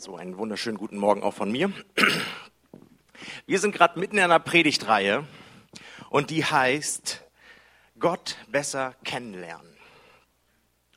So 0.00 0.14
einen 0.14 0.38
wunderschönen 0.38 0.78
guten 0.78 0.96
Morgen 0.96 1.24
auch 1.24 1.34
von 1.34 1.50
mir. 1.50 1.72
Wir 3.46 3.58
sind 3.58 3.74
gerade 3.74 3.98
mitten 3.98 4.16
in 4.16 4.22
einer 4.22 4.38
Predigtreihe 4.38 5.26
und 6.08 6.30
die 6.30 6.44
heißt 6.44 7.24
Gott 7.98 8.36
besser 8.46 8.94
kennenlernen. 9.02 9.76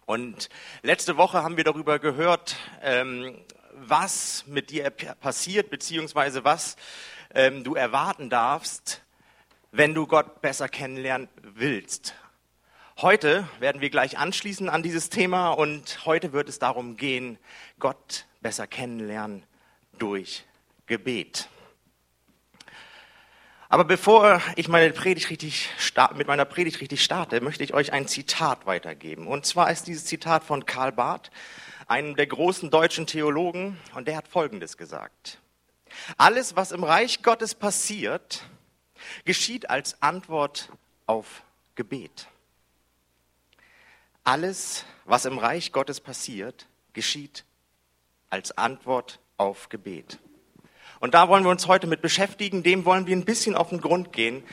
Und 0.06 0.50
letzte 0.84 1.18
Woche 1.18 1.42
haben 1.42 1.58
wir 1.58 1.64
darüber 1.64 1.98
gehört, 1.98 2.58
ähm, 2.84 3.36
was 3.74 4.46
mit 4.46 4.70
dir 4.70 4.92
passiert, 4.92 5.72
beziehungsweise 5.72 6.44
was 6.44 6.76
ähm, 7.34 7.64
du 7.64 7.74
erwarten 7.74 8.30
darfst, 8.30 9.02
wenn 9.72 9.96
du 9.96 10.06
Gott 10.06 10.44
besser 10.44 10.70
kennenlernen 10.70 11.28
willst. 11.42 12.14
Heute 12.98 13.48
werden 13.60 13.82
wir 13.82 13.90
gleich 13.90 14.20
anschließen 14.20 14.70
an 14.70 14.84
dieses 14.84 15.10
Thema 15.10 15.50
und 15.50 16.06
heute 16.06 16.34
wird 16.34 16.50
es 16.50 16.60
darum 16.60 16.98
gehen, 16.98 17.40
Gott 17.80 18.28
besser 18.42 18.68
kennenlernen 18.68 19.44
durch 19.98 20.44
Gebet. 20.88 21.48
Aber 23.70 23.86
bevor 23.86 24.42
ich 24.58 24.68
meine 24.68 24.92
Predigt 24.92 25.30
richtig 25.30 25.70
mit 26.16 26.28
meiner 26.28 26.44
Predigt 26.44 26.82
richtig 26.82 27.02
starte, 27.02 27.40
möchte 27.40 27.64
ich 27.64 27.74
euch 27.74 27.94
ein 27.94 28.06
Zitat 28.06 28.66
weitergeben. 28.66 29.28
Und 29.28 29.46
zwar 29.46 29.72
ist 29.72 29.88
dieses 29.88 30.04
Zitat 30.04 30.44
von 30.44 30.66
Karl 30.66 30.92
Barth, 30.92 31.32
einem 31.88 32.18
der 32.18 32.28
großen 32.28 32.70
deutschen 32.70 33.08
Theologen, 33.08 33.80
und 33.96 34.10
der 34.10 34.18
hat 34.18 34.28
Folgendes 34.28 34.76
gesagt. 34.76 35.40
Alles, 36.18 36.58
was 36.58 36.74
im 36.74 36.84
Reich 36.84 37.24
Gottes 37.24 37.56
passiert, 37.56 38.44
geschieht 39.24 39.70
als 39.70 40.02
Antwort 40.02 40.70
auf 41.06 41.44
Gebet. 41.76 42.28
Alles, 44.26 44.86
was 45.06 45.24
im 45.24 45.38
Reich 45.38 45.72
Gottes 45.72 46.02
passiert, 46.02 46.68
geschieht 46.92 47.46
als 48.32 48.58
Antwort 48.58 49.20
auf 49.38 49.70
Gebet. 49.70 50.20
Und 51.00 51.14
da 51.14 51.28
wollen 51.28 51.44
wir 51.44 51.52
uns 51.52 51.68
heute 51.68 51.88
mit 51.88 52.02
beschäftigen, 52.02 52.64
dem 52.64 52.86
wollen 52.86 53.08
wir 53.08 53.16
ein 53.16 53.26
bisschen 53.26 53.56
auf 53.56 53.70
den 53.70 53.82
Grund 53.82 54.14
gehen. 54.14 54.44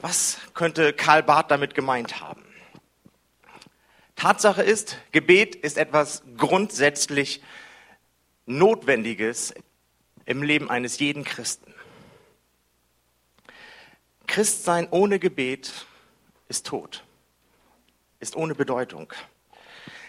Was 0.00 0.38
könnte 0.54 0.92
Karl 0.92 1.22
Barth 1.22 1.50
damit 1.50 1.74
gemeint 1.74 2.20
haben? 2.20 2.44
Tatsache 4.16 4.62
ist, 4.62 4.98
Gebet 5.12 5.54
ist 5.54 5.76
etwas 5.76 6.22
grundsätzlich 6.36 7.42
Notwendiges 8.46 9.54
im 10.24 10.42
Leben 10.42 10.70
eines 10.70 10.98
jeden 10.98 11.24
Christen. 11.24 11.74
Christsein 14.26 14.88
ohne 14.90 15.18
Gebet 15.18 15.86
ist 16.48 16.66
tot, 16.66 17.04
ist 18.20 18.36
ohne 18.36 18.54
Bedeutung. 18.54 19.12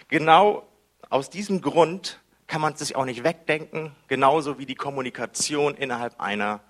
Genau 0.08 0.68
aus 1.10 1.30
diesem 1.30 1.62
Grund 1.62 2.20
kann 2.50 2.62
man 2.62 2.76
sich 2.76 2.96
auch 2.96 3.06
nicht 3.06 3.24
wegdenken, 3.24 3.96
genauso 4.08 4.58
wie 4.58 4.66
die 4.66 4.74
Kommunikation 4.74 5.76
innerhalb 5.76 6.20
einer 6.20 6.62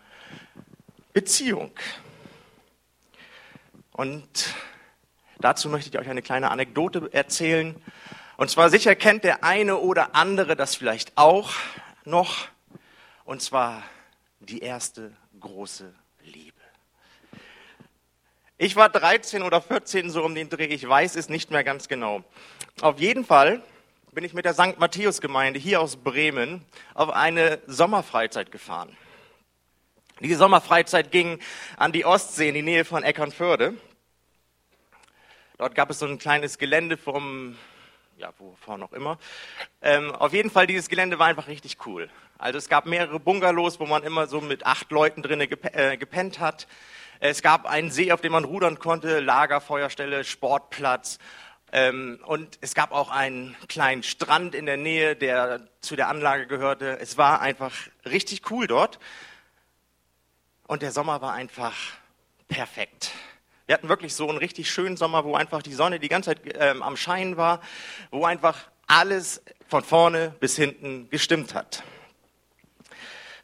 Beziehung. 1.14 1.72
Und 3.94 4.54
dazu 5.40 5.70
möchte 5.70 5.90
ich 5.90 5.98
euch 5.98 6.10
eine 6.10 6.22
kleine 6.22 6.52
Anekdote 6.52 7.10
erzählen. 7.14 7.82
Und 8.36 8.50
zwar 8.50 8.70
sicher 8.70 8.94
kennt 8.96 9.24
der 9.24 9.46
eine 9.46 9.78
oder 9.78 10.16
andere 10.16 10.58
das 10.58 10.76
vielleicht 10.76 11.18
auch 11.18 11.54
noch. 12.04 12.50
Und 13.24 13.42
zwar 13.42 13.82
die 14.42 14.60
erste 14.60 15.14
große 15.40 15.94
Liebe. 16.24 16.60
Ich 18.58 18.76
war 18.76 18.90
13 18.90 19.44
oder 19.44 19.62
14 19.62 20.10
so 20.10 20.26
um 20.26 20.36
den 20.36 20.50
Dreh, 20.50 20.66
ich 20.66 20.88
weiß 20.88 21.16
es 21.16 21.30
nicht 21.30 21.52
mehr 21.52 21.64
ganz 21.64 21.88
genau. 21.88 22.26
Auf 22.82 23.00
jeden 23.00 23.24
Fall 23.24 23.64
bin 24.12 24.24
ich 24.24 24.34
mit 24.34 24.46
der 24.46 24.54
St. 24.54 24.80
Matthäus-Gemeinde 24.80 25.60
hier 25.60 25.82
aus 25.82 25.98
Bremen 25.98 26.66
auf 26.96 27.10
eine 27.12 27.60
Sommerfreizeit 27.68 28.52
gefahren. 28.52 28.96
Diese 30.20 30.38
Sommerfreizeit 30.38 31.12
ging 31.12 31.40
an 31.78 31.92
die 31.92 32.06
Ostsee 32.06 32.50
in 32.50 32.56
die 32.56 32.64
Nähe 32.64 32.86
von 32.86 33.04
Eckernförde. 33.04 33.76
Dort 35.58 35.76
gab 35.76 35.92
es 35.92 36.00
so 36.00 36.08
ein 36.08 36.18
kleines 36.18 36.58
Gelände 36.58 36.98
vom, 36.98 37.56
ja, 38.18 38.34
wovor 38.40 38.78
noch 38.80 38.94
immer. 38.94 39.20
Ähm, 39.82 40.12
auf 40.16 40.34
jeden 40.34 40.50
Fall, 40.50 40.66
dieses 40.66 40.90
Gelände 40.90 41.20
war 41.20 41.28
einfach 41.28 41.48
richtig 41.48 41.86
cool. 41.86 42.10
Also 42.40 42.58
es 42.58 42.68
gab 42.68 42.88
mehrere 42.88 43.20
Bungalows, 43.20 43.80
wo 43.80 43.86
man 43.86 44.04
immer 44.04 44.26
so 44.26 44.42
mit 44.42 44.66
acht 44.66 44.90
Leuten 44.92 45.22
drinnen 45.22 45.48
äh, 45.74 45.98
gepennt 45.98 46.40
hat. 46.40 46.68
Es 47.20 47.42
gab 47.42 47.66
einen 47.66 47.92
See, 47.92 48.12
auf 48.12 48.22
dem 48.22 48.32
man 48.32 48.46
rudern 48.46 48.80
konnte, 48.80 49.20
Lagerfeuerstelle, 49.20 50.24
Sportplatz 50.24 51.20
ähm, 51.72 52.20
und 52.26 52.58
es 52.62 52.74
gab 52.74 52.92
auch 52.92 53.12
einen 53.12 53.56
kleinen 53.68 54.04
Strand 54.04 54.56
in 54.56 54.66
der 54.66 54.78
Nähe, 54.78 55.16
der 55.16 55.68
zu 55.82 55.96
der 55.96 56.08
Anlage 56.08 56.48
gehörte. 56.48 57.00
Es 57.00 57.18
war 57.18 57.42
einfach 57.42 57.74
richtig 58.06 58.50
cool 58.52 58.68
dort. 58.68 59.00
Und 60.68 60.82
der 60.82 60.92
Sommer 60.92 61.22
war 61.22 61.34
einfach 61.34 61.76
perfekt. 62.48 63.12
Wir 63.66 63.76
hatten 63.76 63.90
wirklich 63.90 64.16
so 64.16 64.28
einen 64.28 64.40
richtig 64.40 64.72
schönen 64.72 64.98
Sommer, 64.98 65.26
wo 65.26 65.36
einfach 65.36 65.62
die 65.62 65.74
Sonne 65.74 66.00
die 66.00 66.10
ganze 66.10 66.32
Zeit 66.32 66.42
ähm, 66.60 66.82
am 66.82 66.98
Scheinen 66.98 67.38
war, 67.38 67.62
wo 68.10 68.26
einfach 68.26 68.58
alles 68.88 69.44
von 69.68 69.84
vorne 69.84 70.34
bis 70.40 70.56
hinten 70.56 71.10
gestimmt 71.10 71.54
hat. 71.54 71.84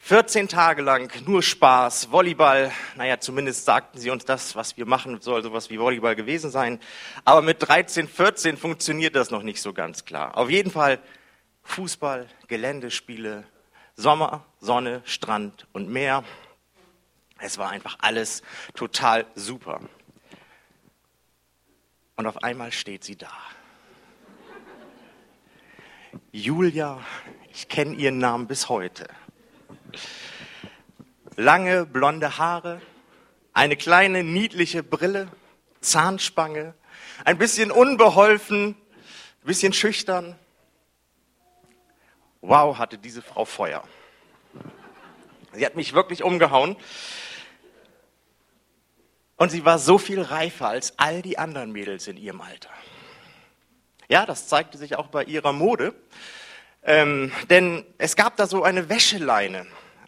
14 0.08 0.48
Tage 0.48 0.84
lang 0.84 1.12
nur 1.26 1.42
Spaß, 1.42 2.12
Volleyball. 2.12 2.72
Naja, 2.96 3.20
zumindest 3.20 3.66
sagten 3.66 3.98
sie 3.98 4.12
uns 4.12 4.24
das, 4.24 4.56
was 4.56 4.78
wir 4.78 4.86
machen, 4.86 5.20
soll 5.20 5.42
sowas 5.42 5.72
wie 5.72 5.80
Volleyball 5.80 6.16
gewesen 6.16 6.52
sein. 6.52 6.80
Aber 7.24 7.42
mit 7.42 7.68
13, 7.68 8.08
14 8.08 8.56
funktioniert 8.56 9.16
das 9.16 9.32
noch 9.32 9.42
nicht 9.42 9.60
so 9.64 9.74
ganz 9.74 10.06
klar. 10.06 10.38
Auf 10.38 10.52
jeden 10.52 10.70
Fall 10.70 11.00
Fußball, 11.64 12.28
Geländespiele, 12.48 13.46
Sommer, 13.96 14.46
Sonne, 14.60 15.02
Strand 15.06 15.66
und 15.74 15.90
Meer. 15.90 16.24
Es 17.40 17.58
war 17.58 17.72
einfach 17.72 17.98
alles 18.00 18.44
total 18.76 19.26
super. 19.34 19.82
Und 22.16 22.28
auf 22.28 22.44
einmal 22.44 22.72
steht 22.72 23.04
sie 23.04 23.16
da. 23.16 23.34
Julia, 26.32 27.00
ich 27.52 27.68
kenne 27.70 27.96
ihren 27.96 28.20
Namen 28.20 28.46
bis 28.46 28.70
heute 28.70 29.08
lange 31.36 31.86
blonde 31.86 32.38
Haare, 32.38 32.82
eine 33.54 33.76
kleine 33.76 34.24
niedliche 34.24 34.84
Brille, 34.84 35.28
Zahnspange, 35.82 36.74
ein 37.24 37.38
bisschen 37.38 37.72
unbeholfen, 37.72 38.70
ein 38.70 39.46
bisschen 39.46 39.74
schüchtern. 39.74 40.38
Wow, 42.42 42.78
hatte 42.78 42.98
diese 42.98 43.22
Frau 43.22 43.46
Feuer. 43.46 43.84
Sie 45.54 45.66
hat 45.66 45.76
mich 45.76 45.94
wirklich 45.94 46.24
umgehauen. 46.24 46.76
Und 49.38 49.50
sie 49.50 49.66
war 49.66 49.80
so 49.80 49.98
viel 49.98 50.22
reifer 50.22 50.70
als 50.70 50.98
all 50.98 51.22
die 51.22 51.38
anderen 51.38 51.72
Mädels 51.72 52.08
in 52.08 52.18
ihrem 52.18 52.42
Alter. 52.42 52.70
Ja, 54.08 54.26
das 54.26 54.48
zeigte 54.48 54.78
sich 54.78 54.96
auch 54.96 55.08
bei 55.08 55.24
ihrer 55.24 55.52
Mode. 55.52 55.94
Ähm, 56.84 57.32
denn 57.50 57.86
es 57.98 58.16
gab 58.16 58.38
da 58.38 58.48
so 58.48 58.64
eine 58.64 58.90
Wäscheleine 58.90 59.66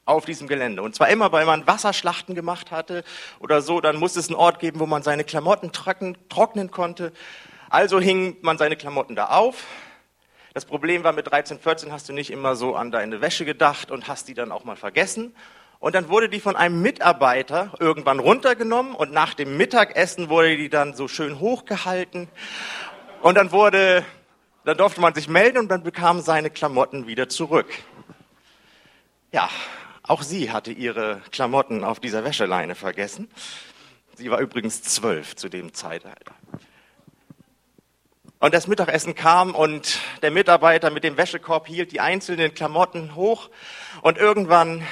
auf 0.07 0.25
diesem 0.25 0.47
Gelände. 0.47 0.81
Und 0.81 0.95
zwar 0.95 1.09
immer, 1.09 1.31
weil 1.31 1.45
man 1.45 1.67
Wasserschlachten 1.67 2.33
gemacht 2.33 2.71
hatte 2.71 3.03
oder 3.39 3.61
so, 3.61 3.81
dann 3.81 3.97
musste 3.97 4.19
es 4.19 4.29
einen 4.29 4.35
Ort 4.35 4.59
geben, 4.59 4.79
wo 4.79 4.85
man 4.85 5.03
seine 5.03 5.23
Klamotten 5.23 5.71
trocken, 5.71 6.17
trocknen 6.29 6.71
konnte. 6.71 7.11
Also 7.69 7.99
hing 7.99 8.37
man 8.41 8.57
seine 8.57 8.77
Klamotten 8.77 9.15
da 9.15 9.27
auf. 9.27 9.65
Das 10.53 10.65
Problem 10.65 11.03
war, 11.03 11.13
mit 11.13 11.29
13, 11.29 11.59
14 11.59 11.91
hast 11.91 12.09
du 12.09 12.13
nicht 12.13 12.31
immer 12.31 12.55
so 12.55 12.75
an 12.75 12.89
deine 12.89 13.21
Wäsche 13.21 13.45
gedacht 13.45 13.91
und 13.91 14.07
hast 14.07 14.27
die 14.27 14.33
dann 14.33 14.51
auch 14.51 14.63
mal 14.63 14.75
vergessen. 14.75 15.35
Und 15.79 15.93
dann 15.93 16.09
wurde 16.09 16.29
die 16.29 16.39
von 16.39 16.55
einem 16.55 16.81
Mitarbeiter 16.81 17.73
irgendwann 17.79 18.19
runtergenommen 18.19 18.95
und 18.95 19.11
nach 19.11 19.35
dem 19.35 19.57
Mittagessen 19.57 20.29
wurde 20.29 20.57
die 20.57 20.69
dann 20.69 20.95
so 20.95 21.07
schön 21.07 21.39
hochgehalten. 21.39 22.29
Und 23.21 23.35
dann 23.35 23.51
wurde, 23.51 24.03
dann 24.63 24.77
durfte 24.77 25.01
man 25.01 25.13
sich 25.13 25.27
melden 25.27 25.59
und 25.59 25.67
dann 25.67 25.83
bekam 25.83 26.21
seine 26.21 26.49
Klamotten 26.49 27.05
wieder 27.05 27.29
zurück. 27.29 27.67
Ja, 29.31 29.49
auch 30.07 30.21
sie 30.21 30.51
hatte 30.51 30.71
ihre 30.71 31.21
Klamotten 31.31 31.83
auf 31.83 31.99
dieser 31.99 32.23
Wäscheleine 32.23 32.75
vergessen. 32.75 33.29
Sie 34.15 34.31
war 34.31 34.39
übrigens 34.39 34.81
zwölf 34.81 35.35
zu 35.35 35.49
dem 35.49 35.73
Zeitalter. 35.73 36.33
Und 38.39 38.53
das 38.53 38.67
Mittagessen 38.67 39.15
kam 39.15 39.55
und 39.55 39.99
der 40.21 40.31
Mitarbeiter 40.31 40.91
mit 40.91 41.03
dem 41.03 41.17
Wäschekorb 41.17 41.67
hielt 41.67 41.91
die 41.91 41.99
einzelnen 41.99 42.53
Klamotten 42.53 43.15
hoch 43.15 43.49
und 44.01 44.17
irgendwann 44.17 44.85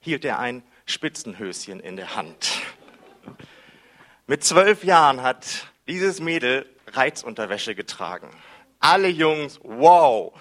hielt 0.00 0.24
er 0.24 0.38
ein 0.38 0.62
Spitzenhöschen 0.86 1.80
in 1.80 1.96
der 1.96 2.16
Hand. 2.16 2.60
Mit 4.26 4.44
zwölf 4.44 4.82
Jahren 4.82 5.22
hat 5.22 5.68
dieses 5.86 6.20
Mädel 6.20 6.66
Reizunterwäsche 6.88 7.74
getragen. 7.74 8.30
Alle 8.80 9.08
Jungs, 9.08 9.60
wow, 9.62 10.32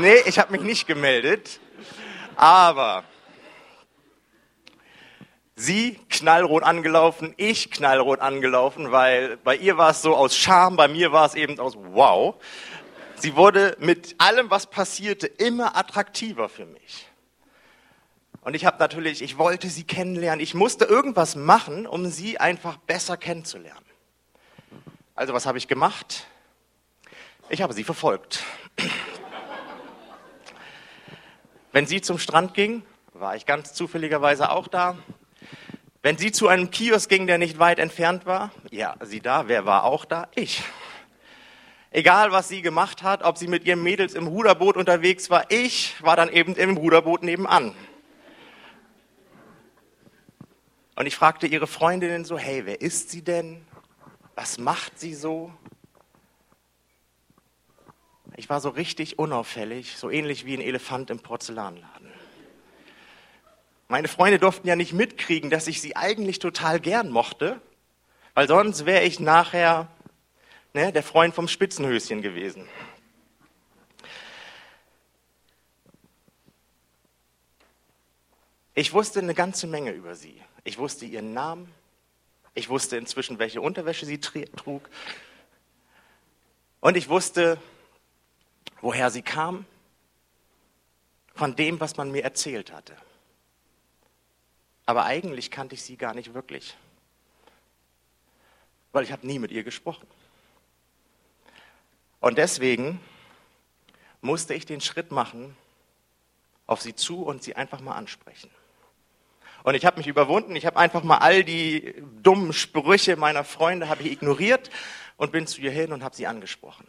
Nee, 0.00 0.16
ich 0.26 0.38
habe 0.38 0.52
mich 0.52 0.62
nicht 0.62 0.86
gemeldet. 0.86 1.60
Aber 2.36 3.04
sie 5.54 6.00
knallrot 6.10 6.64
angelaufen, 6.64 7.32
ich 7.36 7.70
knallrot 7.70 8.20
angelaufen, 8.20 8.90
weil 8.90 9.36
bei 9.36 9.56
ihr 9.56 9.76
war 9.76 9.90
es 9.90 10.02
so 10.02 10.16
aus 10.16 10.36
Scham, 10.36 10.76
bei 10.76 10.88
mir 10.88 11.12
war 11.12 11.26
es 11.26 11.34
eben 11.34 11.60
aus 11.60 11.76
Wow. 11.76 12.36
Sie 13.16 13.36
wurde 13.36 13.76
mit 13.78 14.16
allem, 14.18 14.50
was 14.50 14.66
passierte, 14.66 15.28
immer 15.28 15.76
attraktiver 15.76 16.48
für 16.48 16.66
mich. 16.66 17.06
Und 18.40 18.54
ich 18.54 18.66
habe 18.66 18.78
natürlich, 18.78 19.22
ich 19.22 19.38
wollte 19.38 19.68
sie 19.68 19.84
kennenlernen. 19.84 20.40
Ich 20.40 20.54
musste 20.54 20.84
irgendwas 20.84 21.36
machen, 21.36 21.86
um 21.86 22.06
sie 22.06 22.38
einfach 22.38 22.76
besser 22.76 23.16
kennenzulernen. 23.16 23.86
Also 25.14 25.32
was 25.32 25.46
habe 25.46 25.56
ich 25.56 25.68
gemacht? 25.68 26.26
Ich 27.48 27.62
habe 27.62 27.72
sie 27.72 27.84
verfolgt. 27.84 28.42
Wenn 31.74 31.88
sie 31.88 32.00
zum 32.00 32.20
Strand 32.20 32.54
ging, 32.54 32.84
war 33.14 33.34
ich 33.34 33.46
ganz 33.46 33.72
zufälligerweise 33.72 34.50
auch 34.50 34.68
da. 34.68 34.96
Wenn 36.02 36.16
sie 36.16 36.30
zu 36.30 36.46
einem 36.46 36.70
Kiosk 36.70 37.10
ging, 37.10 37.26
der 37.26 37.36
nicht 37.36 37.58
weit 37.58 37.80
entfernt 37.80 38.26
war, 38.26 38.52
ja, 38.70 38.94
sie 39.02 39.18
da, 39.18 39.48
wer 39.48 39.66
war 39.66 39.82
auch 39.82 40.04
da? 40.04 40.28
Ich. 40.36 40.62
Egal, 41.90 42.30
was 42.30 42.46
sie 42.46 42.62
gemacht 42.62 43.02
hat, 43.02 43.24
ob 43.24 43.38
sie 43.38 43.48
mit 43.48 43.64
ihren 43.64 43.82
Mädels 43.82 44.14
im 44.14 44.28
Ruderboot 44.28 44.76
unterwegs 44.76 45.30
war, 45.30 45.50
ich 45.50 46.00
war 46.00 46.14
dann 46.14 46.28
eben 46.28 46.54
im 46.54 46.76
Ruderboot 46.76 47.24
nebenan. 47.24 47.74
Und 50.94 51.06
ich 51.06 51.16
fragte 51.16 51.48
ihre 51.48 51.66
Freundinnen 51.66 52.24
so, 52.24 52.38
hey, 52.38 52.66
wer 52.66 52.80
ist 52.82 53.10
sie 53.10 53.22
denn? 53.22 53.66
Was 54.36 54.58
macht 54.58 55.00
sie 55.00 55.12
so? 55.12 55.52
Ich 58.36 58.48
war 58.48 58.60
so 58.60 58.68
richtig 58.70 59.18
unauffällig, 59.18 59.96
so 59.96 60.10
ähnlich 60.10 60.44
wie 60.44 60.56
ein 60.56 60.60
Elefant 60.60 61.10
im 61.10 61.20
Porzellanladen. 61.20 62.12
Meine 63.86 64.08
Freunde 64.08 64.38
durften 64.38 64.66
ja 64.66 64.74
nicht 64.74 64.92
mitkriegen, 64.92 65.50
dass 65.50 65.68
ich 65.68 65.80
sie 65.80 65.94
eigentlich 65.94 66.40
total 66.40 66.80
gern 66.80 67.10
mochte, 67.10 67.60
weil 68.34 68.48
sonst 68.48 68.86
wäre 68.86 69.04
ich 69.04 69.20
nachher 69.20 69.88
ne, 70.72 70.92
der 70.92 71.04
Freund 71.04 71.34
vom 71.34 71.46
Spitzenhöschen 71.46 72.22
gewesen. 72.22 72.68
Ich 78.74 78.92
wusste 78.92 79.20
eine 79.20 79.34
ganze 79.34 79.68
Menge 79.68 79.92
über 79.92 80.16
sie. 80.16 80.40
Ich 80.64 80.78
wusste 80.78 81.04
ihren 81.04 81.32
Namen. 81.32 81.72
Ich 82.54 82.68
wusste 82.68 82.96
inzwischen, 82.96 83.38
welche 83.38 83.60
Unterwäsche 83.60 84.06
sie 84.06 84.18
trug. 84.18 84.88
Und 86.80 86.96
ich 86.96 87.08
wusste, 87.08 87.58
woher 88.84 89.10
sie 89.10 89.22
kam, 89.22 89.64
von 91.34 91.56
dem, 91.56 91.80
was 91.80 91.96
man 91.96 92.12
mir 92.12 92.22
erzählt 92.22 92.70
hatte. 92.70 92.94
Aber 94.84 95.06
eigentlich 95.06 95.50
kannte 95.50 95.74
ich 95.74 95.82
sie 95.82 95.96
gar 95.96 96.12
nicht 96.12 96.34
wirklich, 96.34 96.76
weil 98.92 99.02
ich 99.02 99.10
habe 99.10 99.26
nie 99.26 99.38
mit 99.38 99.50
ihr 99.52 99.64
gesprochen. 99.64 100.06
Und 102.20 102.36
deswegen 102.36 103.00
musste 104.20 104.52
ich 104.52 104.66
den 104.66 104.82
Schritt 104.82 105.10
machen, 105.10 105.56
auf 106.66 106.82
sie 106.82 106.94
zu 106.94 107.22
und 107.22 107.42
sie 107.42 107.56
einfach 107.56 107.80
mal 107.80 107.94
ansprechen. 107.94 108.50
Und 109.62 109.74
ich 109.76 109.86
habe 109.86 109.96
mich 109.96 110.08
überwunden, 110.08 110.56
ich 110.56 110.66
habe 110.66 110.76
einfach 110.76 111.02
mal 111.02 111.18
all 111.18 111.42
die 111.42 111.94
dummen 112.22 112.52
Sprüche 112.52 113.16
meiner 113.16 113.44
Freunde 113.44 113.88
ich 114.00 114.12
ignoriert 114.12 114.68
und 115.16 115.32
bin 115.32 115.46
zu 115.46 115.62
ihr 115.62 115.70
hin 115.70 115.90
und 115.90 116.04
habe 116.04 116.14
sie 116.14 116.26
angesprochen. 116.26 116.86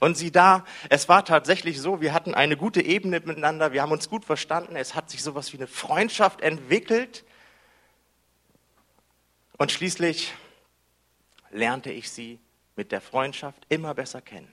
Und 0.00 0.16
sie 0.16 0.30
da, 0.30 0.64
es 0.90 1.08
war 1.08 1.24
tatsächlich 1.24 1.80
so, 1.80 2.00
wir 2.00 2.12
hatten 2.12 2.34
eine 2.34 2.56
gute 2.56 2.82
Ebene 2.82 3.20
miteinander, 3.20 3.72
wir 3.72 3.82
haben 3.82 3.92
uns 3.92 4.08
gut 4.08 4.24
verstanden, 4.24 4.76
es 4.76 4.94
hat 4.94 5.10
sich 5.10 5.22
sowas 5.22 5.52
wie 5.52 5.56
eine 5.56 5.66
Freundschaft 5.66 6.40
entwickelt. 6.40 7.24
Und 9.56 9.72
schließlich 9.72 10.34
lernte 11.50 11.90
ich 11.90 12.10
sie 12.10 12.38
mit 12.76 12.92
der 12.92 13.00
Freundschaft 13.00 13.64
immer 13.68 13.94
besser 13.94 14.20
kennen. 14.20 14.52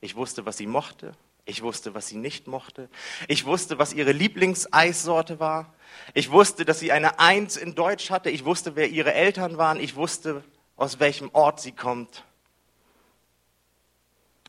Ich 0.00 0.14
wusste, 0.14 0.44
was 0.44 0.58
sie 0.58 0.66
mochte, 0.66 1.14
ich 1.46 1.62
wusste, 1.62 1.94
was 1.94 2.08
sie 2.08 2.18
nicht 2.18 2.46
mochte, 2.46 2.90
ich 3.28 3.46
wusste, 3.46 3.78
was 3.78 3.94
ihre 3.94 4.12
Lieblingseissorte 4.12 5.40
war, 5.40 5.72
ich 6.12 6.30
wusste, 6.30 6.64
dass 6.64 6.80
sie 6.80 6.92
eine 6.92 7.18
Eins 7.18 7.56
in 7.56 7.74
Deutsch 7.74 8.10
hatte, 8.10 8.28
ich 8.28 8.44
wusste, 8.44 8.76
wer 8.76 8.88
ihre 8.88 9.14
Eltern 9.14 9.56
waren, 9.56 9.80
ich 9.80 9.96
wusste, 9.96 10.44
aus 10.76 11.00
welchem 11.00 11.30
Ort 11.32 11.60
sie 11.60 11.72
kommt. 11.72 12.24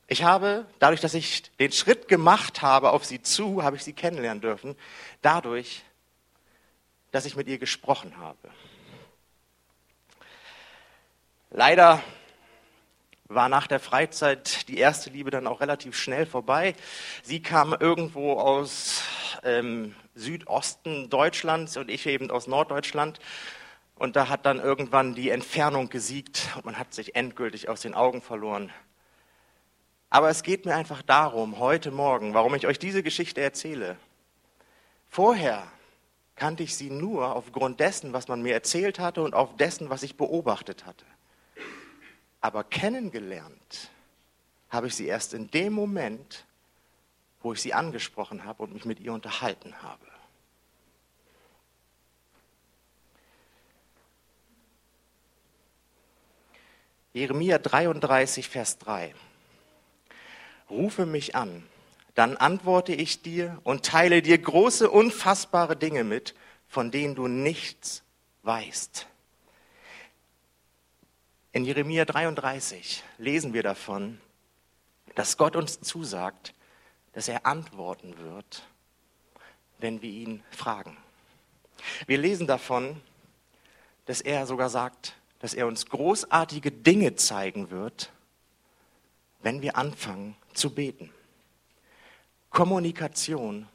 Ich 0.10 0.24
habe, 0.24 0.66
dadurch, 0.80 1.02
dass 1.02 1.14
ich 1.14 1.52
den 1.58 1.74
Schritt 1.74 2.08
gemacht 2.08 2.62
habe 2.62 2.92
auf 2.92 3.04
sie 3.04 3.22
zu, 3.22 3.64
habe 3.64 3.76
ich 3.76 3.84
sie 3.84 3.92
kennenlernen 3.92 4.40
dürfen, 4.40 4.76
dadurch, 5.22 5.84
dass 7.12 7.26
ich 7.26 7.36
mit 7.36 7.48
ihr 7.48 7.58
gesprochen 7.58 8.18
habe. 8.18 8.50
Leider 11.50 12.02
war 13.26 13.50
nach 13.50 13.68
der 13.68 13.82
Freizeit 13.82 14.70
die 14.70 14.78
erste 14.78 15.10
Liebe 15.10 15.30
dann 15.30 15.48
auch 15.48 15.60
relativ 15.60 15.98
schnell 15.98 16.26
vorbei. 16.26 16.74
Sie 17.24 17.42
kam 17.42 17.74
irgendwo 17.74 18.34
aus 18.40 19.04
ähm, 19.44 19.94
Südosten 20.16 21.10
Deutschlands 21.10 21.76
und 21.76 21.92
ich 21.92 22.06
eben 22.06 22.32
aus 22.32 22.48
Norddeutschland. 22.48 23.20
Und 23.96 24.16
da 24.16 24.30
hat 24.30 24.46
dann 24.46 24.60
irgendwann 24.60 25.16
die 25.16 25.32
Entfernung 25.32 25.90
gesiegt 25.90 26.48
und 26.56 26.66
man 26.66 26.80
hat 26.80 26.94
sich 26.94 27.16
endgültig 27.16 27.68
aus 27.68 27.82
den 27.82 27.94
Augen 27.94 28.22
verloren. 28.22 28.72
Aber 30.10 30.30
es 30.30 30.44
geht 30.44 30.66
mir 30.66 30.76
einfach 30.76 31.02
darum, 31.02 31.60
heute 31.60 31.92
Morgen, 31.92 32.34
warum 32.34 32.56
ich 32.56 32.66
euch 32.66 32.80
diese 32.80 33.04
Geschichte 33.04 33.42
erzähle. 33.42 33.98
Vorher 35.10 35.70
kannte 36.36 36.64
ich 36.64 36.76
sie 36.76 36.90
nur 36.90 37.36
aufgrund 37.36 37.80
dessen, 37.80 38.14
was 38.14 38.28
man 38.28 38.42
mir 38.42 38.54
erzählt 38.54 39.00
hatte 39.00 39.22
und 39.22 39.34
auf 39.34 39.58
dessen, 39.58 39.90
was 39.90 40.04
ich 40.04 40.16
beobachtet 40.16 40.86
hatte. 40.86 41.06
Aber 42.40 42.64
kennengelernt 42.64 43.90
habe 44.70 44.88
ich 44.88 44.96
sie 44.96 45.08
erst 45.08 45.34
in 45.34 45.52
dem 45.52 45.74
Moment, 45.74 46.46
wo 47.42 47.54
ich 47.54 47.62
sie 47.62 47.74
angesprochen 47.74 48.46
habe 48.46 48.64
und 48.64 48.74
mich 48.74 48.86
mit 48.86 49.00
ihr 49.00 49.12
unterhalten 49.12 49.82
habe. 49.82 50.06
Jeremia 57.14 57.58
33, 57.58 58.48
Vers 58.48 58.78
3 58.78 59.14
rufe 60.70 61.06
mich 61.06 61.36
an, 61.36 61.64
dann 62.16 62.36
antworte 62.36 62.94
ich 62.94 63.22
dir 63.22 63.60
und 63.64 63.86
teile 63.86 64.22
dir 64.22 64.38
große, 64.38 64.90
unfassbare 64.90 65.76
Dinge 65.76 66.04
mit, 66.04 66.34
von 66.68 66.92
denen 66.92 67.16
du 67.16 67.28
nichts 67.28 68.04
weißt. 68.44 69.08
In 71.52 71.66
Jeremia 71.66 72.06
33 72.06 73.04
lesen 73.18 73.54
wir 73.54 73.64
davon, 73.64 74.20
dass 75.16 75.38
Gott 75.38 75.56
uns 75.56 75.80
zusagt, 75.82 76.54
dass 77.14 77.28
er 77.28 77.46
antworten 77.46 78.18
wird, 78.20 78.68
wenn 79.80 80.02
wir 80.02 80.10
ihn 80.10 80.44
fragen. 80.52 80.98
Wir 82.06 82.18
lesen 82.18 82.48
davon, 82.48 83.02
dass 84.06 84.22
er 84.22 84.46
sogar 84.46 84.70
sagt, 84.70 85.16
dass 85.40 85.54
er 85.54 85.68
uns 85.68 85.88
großartige 85.88 86.72
Dinge 86.72 87.16
zeigen 87.16 87.70
wird, 87.70 88.12
wenn 89.42 89.62
wir 89.62 89.78
anfangen 89.78 90.36
zu 90.58 90.72
beten. 90.72 91.12
Kommunikation 92.50 93.68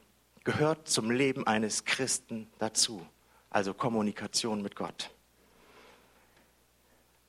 gehört 0.45 0.89
zum 0.89 1.11
Leben 1.11 1.47
eines 1.47 1.85
Christen 1.85 2.51
dazu, 2.59 3.07
also 3.51 3.75
Kommunikation 3.75 4.63
mit 4.63 4.75
Gott. 4.75 5.11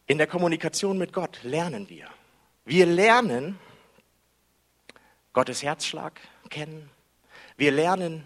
In 0.07 0.17
der 0.17 0.27
Kommunikation 0.27 0.98
mit 0.98 1.13
Gott 1.13 1.43
lernen 1.43 1.89
wir. 1.89 2.10
Wir 2.65 2.86
lernen 2.86 3.60
Gottes 5.31 5.63
Herzschlag 5.63 6.19
kennen. 6.50 6.89
Wir 7.55 7.72
lernen 7.72 8.25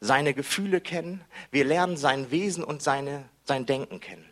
seine 0.00 0.34
Gefühle 0.34 0.80
kennen. 0.80 1.24
Wir 1.50 1.64
lernen 1.64 1.96
sein 1.96 2.30
Wesen 2.30 2.64
und 2.64 2.82
seine, 2.82 3.28
sein 3.44 3.66
Denken 3.66 4.00
kennen. 4.00 4.31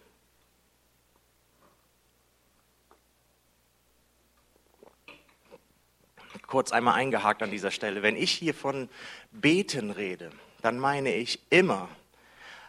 Kurz 6.50 6.72
einmal 6.72 6.94
eingehakt 6.94 7.42
an 7.42 7.50
dieser 7.50 7.70
Stelle. 7.70 8.02
Wenn 8.02 8.16
ich 8.16 8.32
hier 8.32 8.52
von 8.52 8.90
Beten 9.30 9.90
rede, 9.90 10.30
dann 10.60 10.78
meine 10.78 11.14
ich 11.14 11.40
immer 11.48 11.88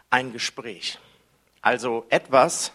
ein 0.08 0.32
Gespräch. 0.32 0.98
Also 1.60 2.06
etwas, 2.08 2.72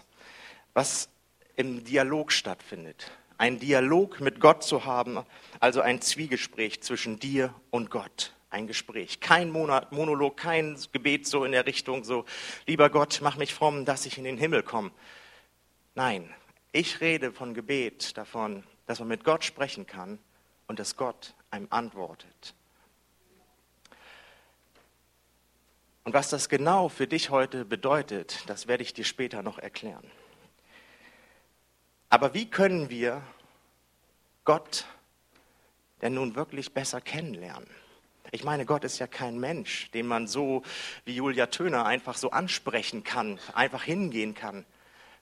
was 0.74 1.08
im 1.56 1.82
Dialog 1.82 2.30
stattfindet. 2.30 3.10
Ein 3.38 3.58
Dialog 3.58 4.20
mit 4.20 4.38
Gott 4.38 4.62
zu 4.62 4.84
haben, 4.84 5.24
also 5.60 5.80
ein 5.80 6.00
Zwiegespräch 6.00 6.82
zwischen 6.82 7.18
dir 7.18 7.54
und 7.70 7.90
Gott. 7.90 8.34
Ein 8.50 8.66
Gespräch. 8.66 9.20
Kein 9.20 9.50
Monolog, 9.50 10.36
kein 10.36 10.76
Gebet 10.92 11.26
so 11.26 11.44
in 11.44 11.52
der 11.52 11.66
Richtung 11.66 12.04
so, 12.04 12.24
lieber 12.66 12.90
Gott, 12.90 13.20
mach 13.22 13.36
mich 13.36 13.54
fromm, 13.54 13.84
dass 13.84 14.06
ich 14.06 14.18
in 14.18 14.24
den 14.24 14.38
Himmel 14.38 14.62
komme. 14.62 14.90
Nein, 15.94 16.32
ich 16.72 17.00
rede 17.00 17.32
von 17.32 17.54
Gebet, 17.54 18.16
davon, 18.16 18.64
dass 18.86 19.00
man 19.00 19.08
mit 19.08 19.24
Gott 19.24 19.44
sprechen 19.44 19.86
kann 19.86 20.18
und 20.68 20.78
dass 20.78 20.96
Gott 20.96 21.34
einem 21.50 21.66
antwortet. 21.70 22.54
Und 26.04 26.14
was 26.14 26.30
das 26.30 26.48
genau 26.48 26.88
für 26.88 27.06
dich 27.06 27.30
heute 27.30 27.64
bedeutet, 27.64 28.48
das 28.48 28.66
werde 28.66 28.82
ich 28.82 28.94
dir 28.94 29.04
später 29.04 29.42
noch 29.42 29.58
erklären. 29.58 30.10
Aber 32.08 32.32
wie 32.32 32.48
können 32.48 32.88
wir 32.88 33.22
Gott 34.44 34.86
denn 36.00 36.14
nun 36.14 36.34
wirklich 36.34 36.72
besser 36.72 37.00
kennenlernen? 37.00 37.68
Ich 38.30 38.44
meine, 38.44 38.66
Gott 38.66 38.84
ist 38.84 38.98
ja 38.98 39.06
kein 39.06 39.38
Mensch, 39.38 39.90
den 39.90 40.06
man 40.06 40.26
so 40.26 40.62
wie 41.04 41.14
Julia 41.14 41.46
Töner 41.46 41.86
einfach 41.86 42.16
so 42.16 42.30
ansprechen 42.30 43.04
kann, 43.04 43.38
einfach 43.54 43.82
hingehen 43.82 44.34
kann. 44.34 44.64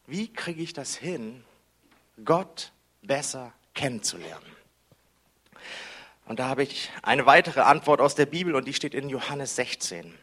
Wie 0.07 0.33
kriege 0.33 0.63
ich 0.63 0.73
das 0.73 0.97
hin, 0.97 1.45
Gott 2.25 2.73
besser 3.03 3.53
kennenzulernen? 3.75 4.56
Und 6.27 6.39
da 6.41 6.49
habe 6.49 6.63
ich 6.63 6.91
eine 7.03 7.25
weitere 7.25 7.61
Antwort 7.61 8.01
aus 8.01 8.15
der 8.15 8.27
Bibel 8.27 8.55
und 8.55 8.67
die 8.67 8.75
steht 8.75 8.95
in 8.95 9.09
Johannes 9.09 9.57
16 9.57 10.15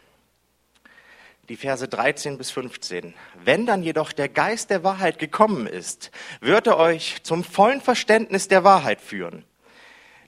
die 1.49 1.57
Verse 1.57 1.85
13 1.87 2.37
bis 2.37 2.51
15. 2.51 3.13
Wenn 3.43 3.65
dann 3.65 3.83
jedoch 3.83 4.13
der 4.13 4.29
Geist 4.29 4.69
der 4.69 4.83
Wahrheit 4.83 5.19
gekommen 5.19 5.67
ist, 5.67 6.11
wird 6.39 6.67
er 6.67 6.77
euch 6.77 7.17
zum 7.23 7.43
vollen 7.43 7.81
Verständnis 7.81 8.47
der 8.47 8.63
Wahrheit 8.63 9.01
führen. 9.01 9.43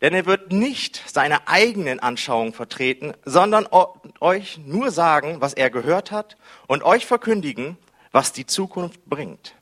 Denn 0.02 0.14
er 0.14 0.26
wird 0.26 0.52
nicht 0.52 1.02
seine 1.08 1.48
eigenen 1.48 2.02
Anschauungen 2.02 2.54
vertreten, 2.54 3.14
sondern 3.24 3.66
euch 4.20 4.60
nur 4.66 4.92
sagen, 4.92 5.40
was 5.40 5.54
er 5.54 5.70
gehört 5.70 6.12
hat 6.12 6.36
und 6.68 6.84
euch 6.84 7.06
verkündigen, 7.06 7.78
was 8.12 8.34
die 8.34 8.46
Zukunft 8.46 9.06
bringt. 9.06 9.56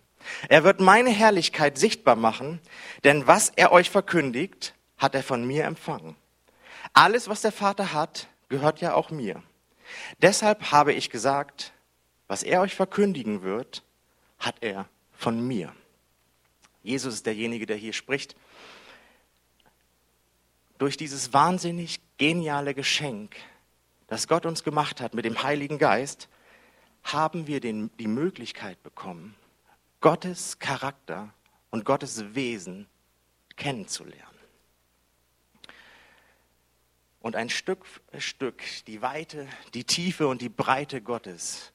Er 0.50 0.64
wird 0.64 0.80
meine 0.80 1.12
Herrlichkeit 1.12 1.78
sichtbar 1.78 2.16
machen, 2.16 2.62
denn 3.04 3.28
was 3.28 3.52
er 3.56 3.72
euch 3.72 3.92
verkündigt, 3.92 4.74
hat 4.98 5.16
er 5.16 5.24
von 5.24 5.46
mir 5.46 5.66
empfangen. 5.66 6.16
Alles, 6.94 7.28
was 7.28 7.42
der 7.42 7.52
Vater 7.52 7.94
hat, 7.94 8.28
gehört 8.50 8.82
ja 8.82 8.94
auch 8.94 9.10
mir. 9.10 9.42
Deshalb 10.22 10.72
habe 10.72 10.94
ich 10.94 11.10
gesagt, 11.10 11.74
was 12.28 12.44
er 12.44 12.62
euch 12.62 12.76
verkündigen 12.76 13.42
wird, 13.42 13.84
hat 14.40 14.56
er 14.62 14.88
von 15.14 15.46
mir. 15.46 15.74
Jesus 16.82 17.16
ist 17.16 17.26
derjenige, 17.26 17.66
der 17.66 17.78
hier 17.78 17.94
spricht. 17.94 18.36
Durch 20.78 20.98
dieses 20.98 21.32
wahnsinnig 21.32 22.00
geniale 22.18 22.74
Geschenk, 22.74 23.36
das 24.08 24.28
Gott 24.28 24.46
uns 24.46 24.64
gemacht 24.64 25.00
hat 25.00 25.14
mit 25.14 25.26
dem 25.26 25.44
Heiligen 25.44 25.78
Geist, 25.78 26.28
haben 27.04 27.48
wir 27.48 27.60
den, 27.60 27.90
die 27.98 28.08
Möglichkeit 28.08 28.82
bekommen, 28.84 29.36
Gottes 30.02 30.60
Charakter 30.60 31.34
und 31.70 31.86
Gottes 31.86 32.36
Wesen 32.36 32.88
kennenzulernen 33.56 34.33
und 37.24 37.38
ein 37.38 37.50
Stück 37.50 37.86
für 37.86 38.22
Stück 38.22 38.62
die 38.86 39.02
Weite, 39.02 39.48
die 39.74 39.86
Tiefe 39.86 40.28
und 40.28 40.42
die 40.42 40.50
Breite 40.50 41.02
Gottes 41.02 41.72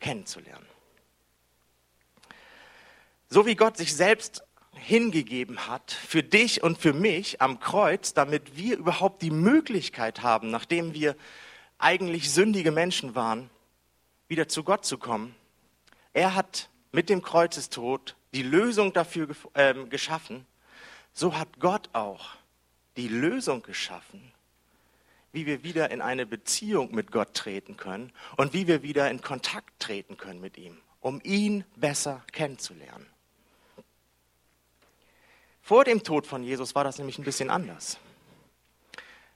kennenzulernen. 0.00 0.66
So 3.30 3.46
wie 3.46 3.54
Gott 3.54 3.76
sich 3.76 3.94
selbst 3.94 4.42
hingegeben 4.72 5.68
hat 5.68 5.92
für 5.92 6.24
dich 6.24 6.64
und 6.64 6.76
für 6.76 6.92
mich 6.92 7.40
am 7.40 7.60
Kreuz, 7.60 8.14
damit 8.14 8.56
wir 8.56 8.76
überhaupt 8.76 9.22
die 9.22 9.30
Möglichkeit 9.30 10.22
haben, 10.22 10.50
nachdem 10.50 10.92
wir 10.92 11.16
eigentlich 11.78 12.32
sündige 12.32 12.72
Menschen 12.72 13.14
waren, 13.14 13.50
wieder 14.26 14.48
zu 14.48 14.64
Gott 14.64 14.84
zu 14.84 14.98
kommen. 14.98 15.36
Er 16.12 16.34
hat 16.34 16.68
mit 16.90 17.08
dem 17.08 17.22
Kreuzestod 17.22 18.16
die 18.34 18.42
Lösung 18.42 18.92
dafür 18.92 19.28
äh, 19.52 19.72
geschaffen. 19.84 20.46
So 21.12 21.38
hat 21.38 21.60
Gott 21.60 21.90
auch 21.92 22.30
die 22.96 23.08
Lösung 23.08 23.62
geschaffen 23.62 24.33
wie 25.34 25.46
wir 25.46 25.64
wieder 25.64 25.90
in 25.90 26.00
eine 26.00 26.26
Beziehung 26.26 26.94
mit 26.94 27.10
Gott 27.10 27.34
treten 27.34 27.76
können 27.76 28.12
und 28.36 28.52
wie 28.52 28.68
wir 28.68 28.82
wieder 28.84 29.10
in 29.10 29.20
Kontakt 29.20 29.80
treten 29.80 30.16
können 30.16 30.40
mit 30.40 30.56
ihm, 30.56 30.78
um 31.00 31.20
ihn 31.24 31.64
besser 31.74 32.24
kennenzulernen. 32.32 33.06
Vor 35.60 35.84
dem 35.84 36.04
Tod 36.04 36.26
von 36.26 36.44
Jesus 36.44 36.74
war 36.76 36.84
das 36.84 36.98
nämlich 36.98 37.18
ein 37.18 37.24
bisschen 37.24 37.50
anders. 37.50 37.98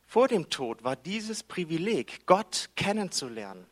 Vor 0.06 0.28
dem 0.28 0.48
Tod 0.50 0.84
war 0.84 0.94
dieses 0.94 1.42
Privileg, 1.42 2.26
Gott 2.26 2.70
kennenzulernen, 2.76 3.66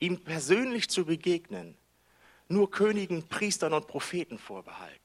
ihm 0.00 0.22
persönlich 0.22 0.90
zu 0.90 1.06
begegnen, 1.06 1.78
nur 2.48 2.70
Königen, 2.70 3.26
Priestern 3.26 3.72
und 3.72 3.86
Propheten 3.86 4.38
vorbehalten. 4.38 5.00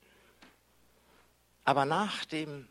Aber 1.64 1.86
nach 1.86 2.26
dem 2.26 2.68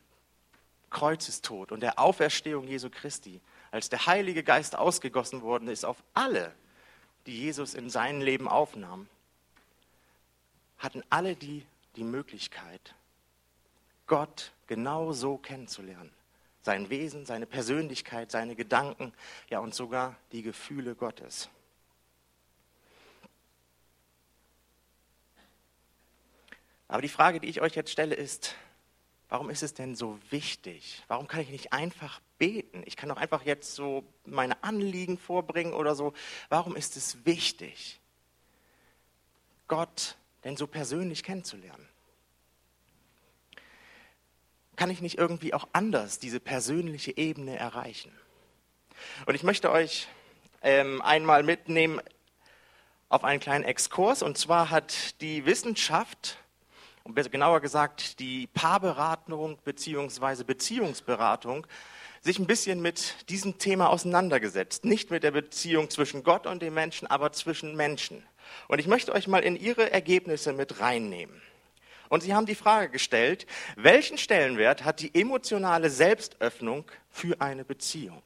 Kreuzestod 0.90 1.72
und 1.72 1.80
der 1.80 1.98
Auferstehung 1.98 2.68
Jesu 2.68 2.90
Christi 2.90 3.40
als 3.70 3.88
der 3.88 4.06
Heilige 4.06 4.42
Geist 4.42 4.76
ausgegossen 4.76 5.42
worden 5.42 5.68
ist 5.68 5.84
auf 5.84 6.02
alle, 6.14 6.54
die 7.26 7.36
Jesus 7.36 7.74
in 7.74 7.90
sein 7.90 8.20
Leben 8.20 8.48
aufnahm, 8.48 9.08
hatten 10.78 11.02
alle 11.10 11.36
die 11.36 11.66
die 11.96 12.04
Möglichkeit, 12.04 12.94
Gott 14.06 14.52
genau 14.66 15.12
so 15.12 15.36
kennenzulernen. 15.36 16.12
Sein 16.62 16.90
Wesen, 16.90 17.26
seine 17.26 17.46
Persönlichkeit, 17.46 18.30
seine 18.30 18.54
Gedanken, 18.54 19.12
ja 19.50 19.58
und 19.58 19.74
sogar 19.74 20.16
die 20.32 20.42
Gefühle 20.42 20.94
Gottes. 20.94 21.48
Aber 26.88 27.02
die 27.02 27.08
Frage, 27.08 27.40
die 27.40 27.48
ich 27.48 27.60
euch 27.60 27.74
jetzt 27.74 27.90
stelle, 27.90 28.14
ist, 28.14 28.54
Warum 29.28 29.50
ist 29.50 29.62
es 29.62 29.74
denn 29.74 29.94
so 29.94 30.18
wichtig? 30.30 31.02
Warum 31.08 31.28
kann 31.28 31.40
ich 31.40 31.50
nicht 31.50 31.72
einfach 31.72 32.20
beten? 32.38 32.82
Ich 32.86 32.96
kann 32.96 33.10
doch 33.10 33.18
einfach 33.18 33.44
jetzt 33.44 33.74
so 33.74 34.04
meine 34.24 34.62
Anliegen 34.62 35.18
vorbringen 35.18 35.74
oder 35.74 35.94
so. 35.94 36.14
Warum 36.48 36.76
ist 36.76 36.96
es 36.96 37.26
wichtig, 37.26 38.00
Gott 39.66 40.16
denn 40.44 40.56
so 40.56 40.66
persönlich 40.66 41.22
kennenzulernen? 41.22 41.86
Kann 44.76 44.90
ich 44.90 45.02
nicht 45.02 45.18
irgendwie 45.18 45.52
auch 45.52 45.68
anders 45.72 46.18
diese 46.18 46.40
persönliche 46.40 47.16
Ebene 47.16 47.56
erreichen? 47.56 48.12
Und 49.26 49.34
ich 49.34 49.42
möchte 49.42 49.70
euch 49.70 50.08
ähm, 50.62 51.02
einmal 51.02 51.42
mitnehmen 51.42 52.00
auf 53.08 53.24
einen 53.24 53.40
kleinen 53.40 53.64
Exkurs. 53.64 54.22
Und 54.22 54.38
zwar 54.38 54.70
hat 54.70 55.20
die 55.20 55.44
Wissenschaft 55.44 56.38
genauer 57.14 57.60
gesagt 57.60 58.20
die 58.20 58.46
Paarberatung 58.48 59.58
bzw. 59.64 60.44
Beziehungsberatung, 60.44 61.66
sich 62.20 62.38
ein 62.38 62.46
bisschen 62.46 62.80
mit 62.80 63.28
diesem 63.30 63.58
Thema 63.58 63.88
auseinandergesetzt. 63.90 64.84
Nicht 64.84 65.10
mit 65.10 65.22
der 65.22 65.30
Beziehung 65.30 65.90
zwischen 65.90 66.22
Gott 66.22 66.46
und 66.46 66.62
den 66.62 66.74
Menschen, 66.74 67.06
aber 67.06 67.32
zwischen 67.32 67.76
Menschen. 67.76 68.22
Und 68.66 68.78
ich 68.78 68.86
möchte 68.86 69.12
euch 69.12 69.28
mal 69.28 69.42
in 69.42 69.56
ihre 69.56 69.90
Ergebnisse 69.90 70.52
mit 70.52 70.80
reinnehmen. 70.80 71.40
Und 72.08 72.22
sie 72.22 72.34
haben 72.34 72.46
die 72.46 72.54
Frage 72.54 72.90
gestellt, 72.90 73.46
welchen 73.76 74.16
Stellenwert 74.16 74.84
hat 74.84 75.00
die 75.00 75.14
emotionale 75.14 75.90
Selbstöffnung 75.90 76.84
für 77.10 77.40
eine 77.40 77.64
Beziehung? 77.64 78.22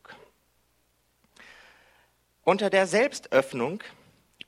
Unter 2.44 2.70
der 2.70 2.86
Selbstöffnung 2.86 3.82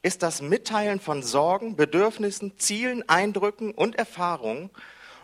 ist 0.04 0.22
das 0.22 0.42
Mitteilen 0.42 1.00
von 1.00 1.22
Sorgen, 1.22 1.76
Bedürfnissen, 1.76 2.58
Zielen, 2.58 3.08
Eindrücken 3.08 3.72
und 3.72 3.96
Erfahrungen 3.96 4.68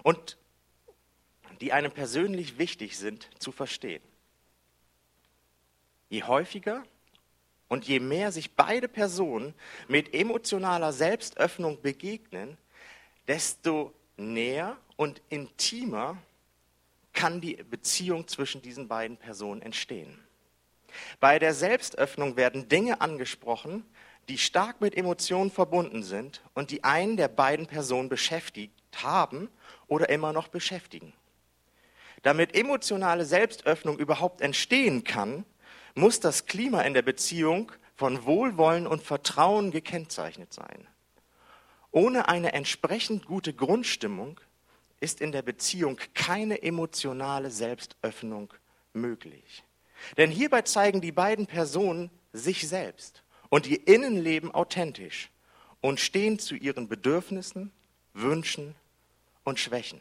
und 0.03 0.39
die 1.61 1.75
einem 1.75 1.93
persönlich 1.93 2.57
wichtig 2.57 2.97
sind, 2.97 3.29
zu 3.39 3.53
verstehen. 3.53 4.03
Je 6.09 6.23
häufiger 6.23 6.83
und 7.69 7.87
je 7.87 8.01
mehr 8.01 8.33
sich 8.33 8.53
beide 8.53 8.89
Personen 8.89 9.53
mit 9.87 10.15
emotionaler 10.15 10.95
Selbstöffnung 10.95 11.83
begegnen, 11.83 12.57
desto 13.29 13.93
näher 14.17 14.79
und 14.97 15.21
intimer 15.29 16.17
kann 17.13 17.43
die 17.43 17.57
Beziehung 17.57 18.27
zwischen 18.29 18.63
diesen 18.63 18.89
beiden 18.89 19.19
Personen 19.19 19.61
entstehen. 19.61 20.19
Bei 21.21 21.39
der 21.39 21.53
Selbstöffnung 21.53 22.37
werden 22.37 22.71
Dinge 22.71 23.03
angesprochen, 23.03 23.85
die 24.31 24.39
stark 24.39 24.81
mit 24.81 24.97
Emotionen 24.97 25.51
verbunden 25.51 26.05
sind 26.05 26.41
und 26.55 26.71
die 26.71 26.85
einen 26.85 27.17
der 27.17 27.27
beiden 27.27 27.67
Personen 27.67 28.09
beschäftigt 28.09 28.73
haben 29.03 29.51
oder 29.89 30.09
immer 30.09 30.33
noch 30.33 30.47
beschäftigen. 30.47 31.13
Damit 32.23 32.55
emotionale 32.55 33.25
Selbstöffnung 33.25 33.99
überhaupt 33.99 34.41
entstehen 34.41 35.03
kann, 35.03 35.45
muss 35.97 36.21
das 36.21 36.47
Klima 36.47 36.83
in 36.83 36.95
der 36.95 37.03
Beziehung 37.03 37.73
von 37.97 38.25
Wohlwollen 38.25 38.87
und 38.87 39.03
Vertrauen 39.03 39.73
gekennzeichnet 39.73 40.53
sein. 40.53 40.87
Ohne 41.91 42.29
eine 42.29 42.53
entsprechend 42.53 43.27
gute 43.27 43.53
Grundstimmung 43.53 44.41
ist 45.01 45.21
in 45.21 45.33
der 45.33 45.43
Beziehung 45.43 45.99
keine 46.15 46.63
emotionale 46.63 47.51
Selbstöffnung 47.51 48.55
möglich. 48.93 49.65
Denn 50.19 50.31
hierbei 50.31 50.63
zeigen 50.63 51.01
die 51.01 51.11
beiden 51.11 51.49
Personen 51.49 52.11
sich 52.33 52.69
selbst 52.69 53.25
und 53.51 53.67
ihr 53.67 53.87
Innenleben 53.87 54.51
authentisch 54.53 55.29
und 55.83 56.01
stehen 56.01 56.39
zu 56.39 56.55
ihren 56.55 56.89
Bedürfnissen, 56.89 57.71
Wünschen 58.15 58.75
und 59.45 59.59
Schwächen. 59.59 60.01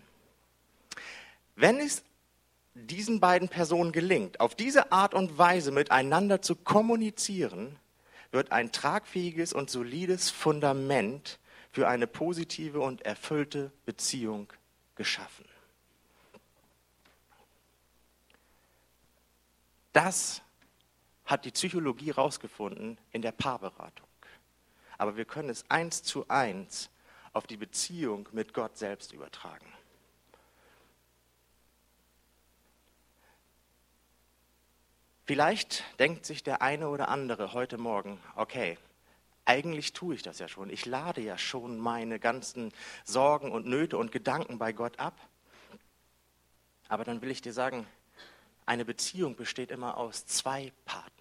Wenn 1.55 1.77
es 1.77 2.03
diesen 2.73 3.19
beiden 3.19 3.49
Personen 3.49 3.91
gelingt, 3.91 4.39
auf 4.39 4.55
diese 4.55 4.91
Art 4.93 5.13
und 5.13 5.37
Weise 5.37 5.71
miteinander 5.71 6.41
zu 6.41 6.55
kommunizieren, 6.55 7.75
wird 8.31 8.51
ein 8.51 8.71
tragfähiges 8.71 9.51
und 9.53 9.69
solides 9.69 10.29
Fundament 10.29 11.39
für 11.71 11.87
eine 11.87 12.07
positive 12.07 12.79
und 12.79 13.01
erfüllte 13.01 13.71
Beziehung 13.85 14.47
geschaffen. 14.95 15.45
Das 19.93 20.41
hat 21.29 21.45
die 21.45 21.51
Psychologie 21.51 22.07
herausgefunden 22.07 22.97
in 23.11 23.21
der 23.21 23.31
Paarberatung. 23.31 24.07
Aber 24.97 25.15
wir 25.15 25.25
können 25.25 25.49
es 25.49 25.63
eins 25.69 26.01
zu 26.01 26.27
eins 26.27 26.89
auf 27.33 27.45
die 27.45 27.55
Beziehung 27.55 28.27
mit 28.31 28.51
Gott 28.55 28.79
selbst 28.79 29.13
übertragen. 29.13 29.71
Vielleicht 35.25 35.83
denkt 35.99 36.25
sich 36.25 36.41
der 36.41 36.63
eine 36.63 36.89
oder 36.89 37.09
andere 37.09 37.53
heute 37.53 37.77
Morgen, 37.77 38.19
okay, 38.35 38.79
eigentlich 39.45 39.93
tue 39.93 40.15
ich 40.15 40.23
das 40.23 40.39
ja 40.39 40.47
schon. 40.47 40.71
Ich 40.71 40.87
lade 40.87 41.21
ja 41.21 41.37
schon 41.37 41.77
meine 41.77 42.19
ganzen 42.19 42.73
Sorgen 43.03 43.51
und 43.51 43.67
Nöte 43.67 43.99
und 43.99 44.11
Gedanken 44.11 44.57
bei 44.57 44.73
Gott 44.73 44.97
ab. 44.97 45.15
Aber 46.87 47.03
dann 47.03 47.21
will 47.21 47.29
ich 47.29 47.43
dir 47.43 47.53
sagen, 47.53 47.85
eine 48.69 48.85
Beziehung 48.85 49.35
besteht 49.35 49.71
immer 49.71 49.97
aus 49.97 50.27
zwei 50.27 50.71
Partnern. 50.85 51.18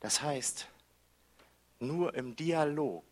Das 0.00 0.22
heißt, 0.22 0.68
nur 1.80 2.14
im 2.14 2.36
Dialog 2.36 3.04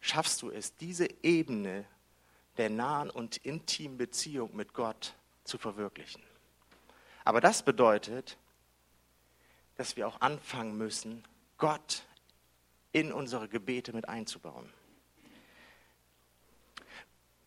schaffst 0.00 0.42
du 0.42 0.50
es, 0.50 0.76
diese 0.76 1.08
Ebene 1.22 1.84
der 2.58 2.70
nahen 2.70 3.10
und 3.10 3.38
intimen 3.38 3.96
Beziehung 3.96 4.54
mit 4.54 4.74
Gott 4.74 5.14
zu 5.44 5.58
verwirklichen. 5.58 6.22
Aber 7.24 7.40
das 7.40 7.62
bedeutet, 7.64 8.36
dass 9.76 9.96
wir 9.96 10.06
auch 10.06 10.20
anfangen 10.20 10.76
müssen, 10.76 11.24
Gott 11.56 12.02
in 12.92 13.12
unsere 13.12 13.48
Gebete 13.48 13.92
mit 13.92 14.08
einzubauen. 14.08 14.70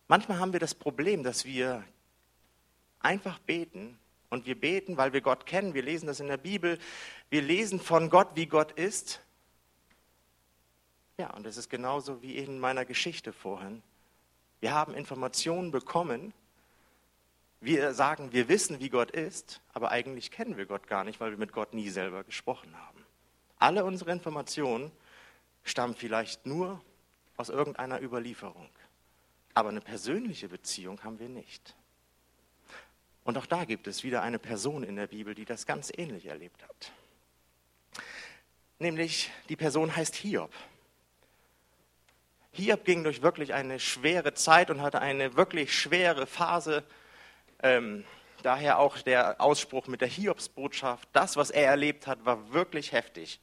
Manchmal 0.08 0.38
haben 0.38 0.52
wir 0.52 0.60
das 0.60 0.74
Problem, 0.74 1.22
dass 1.22 1.44
wir 1.44 1.84
einfach 3.00 3.38
beten 3.40 3.98
und 4.30 4.46
wir 4.46 4.58
beten, 4.58 4.96
weil 4.96 5.12
wir 5.12 5.20
Gott 5.20 5.46
kennen. 5.46 5.74
Wir 5.74 5.82
lesen 5.82 6.06
das 6.06 6.20
in 6.20 6.28
der 6.28 6.36
Bibel. 6.36 6.78
Wir 7.30 7.42
lesen 7.42 7.80
von 7.80 8.10
Gott, 8.10 8.28
wie 8.34 8.46
Gott 8.46 8.72
ist. 8.72 9.20
Ja, 11.18 11.30
und 11.30 11.46
das 11.46 11.56
ist 11.56 11.70
genauso 11.70 12.22
wie 12.22 12.36
in 12.36 12.58
meiner 12.58 12.84
Geschichte 12.84 13.32
vorhin. 13.32 13.82
Wir 14.60 14.74
haben 14.74 14.94
Informationen 14.94 15.70
bekommen. 15.70 16.32
Wir 17.60 17.94
sagen, 17.94 18.32
wir 18.32 18.48
wissen, 18.48 18.80
wie 18.80 18.90
Gott 18.90 19.10
ist, 19.10 19.60
aber 19.72 19.90
eigentlich 19.90 20.30
kennen 20.30 20.56
wir 20.56 20.66
Gott 20.66 20.86
gar 20.86 21.04
nicht, 21.04 21.20
weil 21.20 21.30
wir 21.30 21.38
mit 21.38 21.52
Gott 21.52 21.72
nie 21.72 21.88
selber 21.88 22.22
gesprochen 22.22 22.76
haben. 22.76 23.04
Alle 23.58 23.84
unsere 23.84 24.12
Informationen 24.12 24.92
stammen 25.64 25.94
vielleicht 25.94 26.44
nur 26.44 26.82
aus 27.38 27.48
irgendeiner 27.48 28.02
Überlieferung, 28.02 28.68
aber 29.54 29.70
eine 29.70 29.80
persönliche 29.80 30.48
Beziehung 30.48 31.02
haben 31.02 31.18
wir 31.18 31.30
nicht. 31.30 31.74
Und 33.26 33.36
auch 33.38 33.46
da 33.46 33.64
gibt 33.64 33.88
es 33.88 34.04
wieder 34.04 34.22
eine 34.22 34.38
Person 34.38 34.84
in 34.84 34.94
der 34.94 35.08
Bibel, 35.08 35.34
die 35.34 35.44
das 35.44 35.66
ganz 35.66 35.92
ähnlich 35.94 36.26
erlebt 36.26 36.62
hat. 36.62 36.92
Nämlich 38.78 39.32
die 39.48 39.56
Person 39.56 39.96
heißt 39.96 40.14
Hiob. 40.14 40.52
Hiob 42.52 42.84
ging 42.84 43.02
durch 43.02 43.22
wirklich 43.22 43.52
eine 43.52 43.80
schwere 43.80 44.34
Zeit 44.34 44.70
und 44.70 44.80
hatte 44.80 45.00
eine 45.00 45.34
wirklich 45.34 45.76
schwere 45.76 46.28
Phase. 46.28 46.84
Ähm, 47.64 48.04
daher 48.44 48.78
auch 48.78 48.96
der 48.98 49.40
Ausspruch 49.40 49.88
mit 49.88 50.02
der 50.02 50.08
Hiobsbotschaft. 50.08 51.08
Das, 51.12 51.36
was 51.36 51.50
er 51.50 51.66
erlebt 51.66 52.06
hat, 52.06 52.24
war 52.24 52.52
wirklich 52.52 52.92
heftig. 52.92 53.40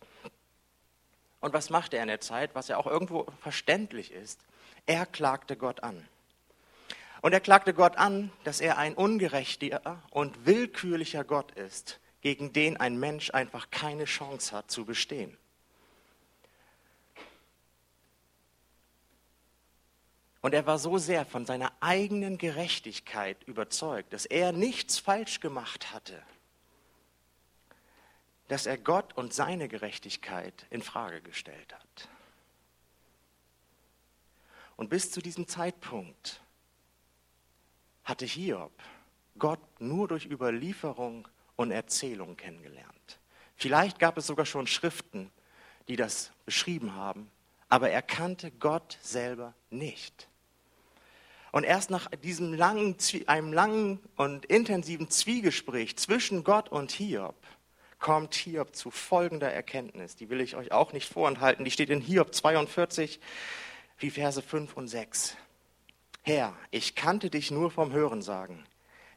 Und 1.42 1.52
was 1.52 1.70
machte 1.70 1.98
er 1.98 2.04
in 2.04 2.08
der 2.08 2.22
Zeit, 2.22 2.56
was 2.56 2.70
ja 2.70 2.78
auch 2.78 2.88
irgendwo 2.88 3.28
verständlich 3.42 4.14
ist? 4.14 4.40
Er 4.86 5.06
klagte 5.06 5.58
Gott 5.58 5.84
an. 5.84 6.08
Und 7.24 7.32
er 7.32 7.40
klagte 7.40 7.74
Gott 7.74 7.96
an, 7.96 8.34
dass 8.44 8.60
er 8.60 8.78
ein 8.78 8.96
ungerechter 8.96 10.04
und 10.10 10.46
willkürlicher 10.46 11.24
Gott 11.24 11.54
ist, 11.54 12.02
gegen 12.20 12.52
den 12.52 12.76
ein 12.76 13.00
Mensch 13.00 13.32
einfach 13.32 13.72
keine 13.72 14.04
Chance 14.04 14.54
hat 14.54 14.70
zu 14.70 14.84
bestehen. 14.84 15.38
Und 20.42 20.54
er 20.54 20.66
war 20.66 20.78
so 20.78 20.98
sehr 20.98 21.26
von 21.26 21.46
seiner 21.46 21.72
eigenen 21.80 22.38
Gerechtigkeit 22.38 23.42
überzeugt, 23.46 24.12
dass 24.12 24.26
er 24.26 24.52
nichts 24.52 25.00
falsch 25.00 25.40
gemacht 25.40 25.94
hatte, 25.94 26.22
dass 28.50 28.66
er 28.66 28.78
Gott 28.78 29.14
und 29.16 29.34
seine 29.34 29.70
Gerechtigkeit 29.70 30.66
in 30.72 30.82
Frage 30.82 31.22
gestellt 31.22 31.74
hat. 31.74 32.10
Und 34.76 34.90
bis 34.90 35.10
zu 35.10 35.22
diesem 35.22 35.48
Zeitpunkt 35.48 36.43
hatte 38.04 38.26
Hiob 38.26 38.72
Gott 39.38 39.60
nur 39.80 40.08
durch 40.08 40.26
Überlieferung 40.26 41.28
und 41.56 41.72
Erzählung 41.72 42.38
kennengelernt. 42.38 43.20
Vielleicht 43.56 44.00
gab 44.00 44.18
es 44.18 44.28
sogar 44.28 44.46
schon 44.46 44.68
Schriften, 44.68 45.32
die 45.88 45.96
das 45.96 46.32
beschrieben 46.46 46.96
haben, 46.96 47.30
aber 47.70 47.90
er 47.90 48.02
kannte 48.02 48.52
Gott 48.52 48.98
selber 49.02 49.54
nicht. 49.70 50.28
Und 51.52 51.64
erst 51.64 51.92
nach 51.92 52.08
diesem 52.24 52.54
langen, 52.54 52.98
einem 53.28 53.54
langen 53.54 54.00
und 54.16 54.46
intensiven 54.46 55.10
Zwiegespräch 55.10 55.98
zwischen 55.98 56.44
Gott 56.44 56.70
und 56.70 56.92
Hiob 56.92 57.36
kommt 58.00 58.34
Hiob 58.34 58.76
zu 58.76 58.90
folgender 58.90 59.52
Erkenntnis. 59.52 60.16
Die 60.16 60.30
will 60.30 60.42
ich 60.42 60.56
euch 60.56 60.72
auch 60.72 60.94
nicht 60.94 61.08
vorenthalten. 61.08 61.64
Die 61.64 61.72
steht 61.72 61.90
in 61.90 62.02
Hiob 62.02 62.34
42, 62.34 63.20
wie 64.00 64.10
Verse 64.10 64.42
5 64.42 64.76
und 64.76 64.88
6. 64.88 65.38
Herr, 66.26 66.56
ich 66.72 66.96
kannte 66.96 67.30
dich 67.30 67.52
nur 67.52 67.70
vom 67.70 67.92
Hörensagen. 67.92 68.66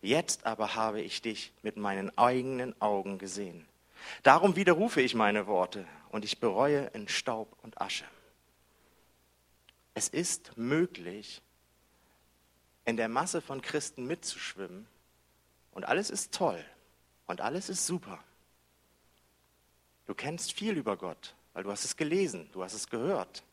Jetzt 0.03 0.45
aber 0.45 0.75
habe 0.75 1.01
ich 1.01 1.23
dich 1.23 1.53
mit 1.63 1.77
meinen 1.77 2.17
eigenen 2.19 2.81
Augen 2.81 3.19
gesehen. 3.19 3.67
Darum 4.25 4.57
widerrufe 4.57 5.01
ich 5.01 5.15
meine 5.15 5.47
Worte 5.47 5.87
und 6.11 6.25
ich 6.25 6.41
bereue 6.41 6.87
in 6.95 7.07
Staub 7.07 7.57
und 7.63 7.81
Asche. 7.81 8.05
Es 9.95 10.09
ist 10.09 10.57
möglich, 10.57 11.43
in 12.85 12.97
der 12.97 13.09
Masse 13.09 13.41
von 13.41 13.63
Christen 13.63 14.07
mitzuschwimmen 14.07 14.89
und 15.71 15.85
alles 15.85 16.11
ist 16.11 16.35
toll 16.35 16.63
und 17.27 17.41
alles 17.41 17.69
ist 17.69 17.87
super. 17.87 18.19
Du 20.07 20.15
kennst 20.15 20.53
viel 20.53 20.77
über 20.77 20.97
Gott, 20.97 21.37
weil 21.53 21.63
du 21.63 21.71
hast 21.71 21.85
es 21.85 21.97
gelesen, 21.97 22.51
du 22.53 22.65
hast 22.65 22.75
es 22.75 22.89
gehört, 22.89 23.45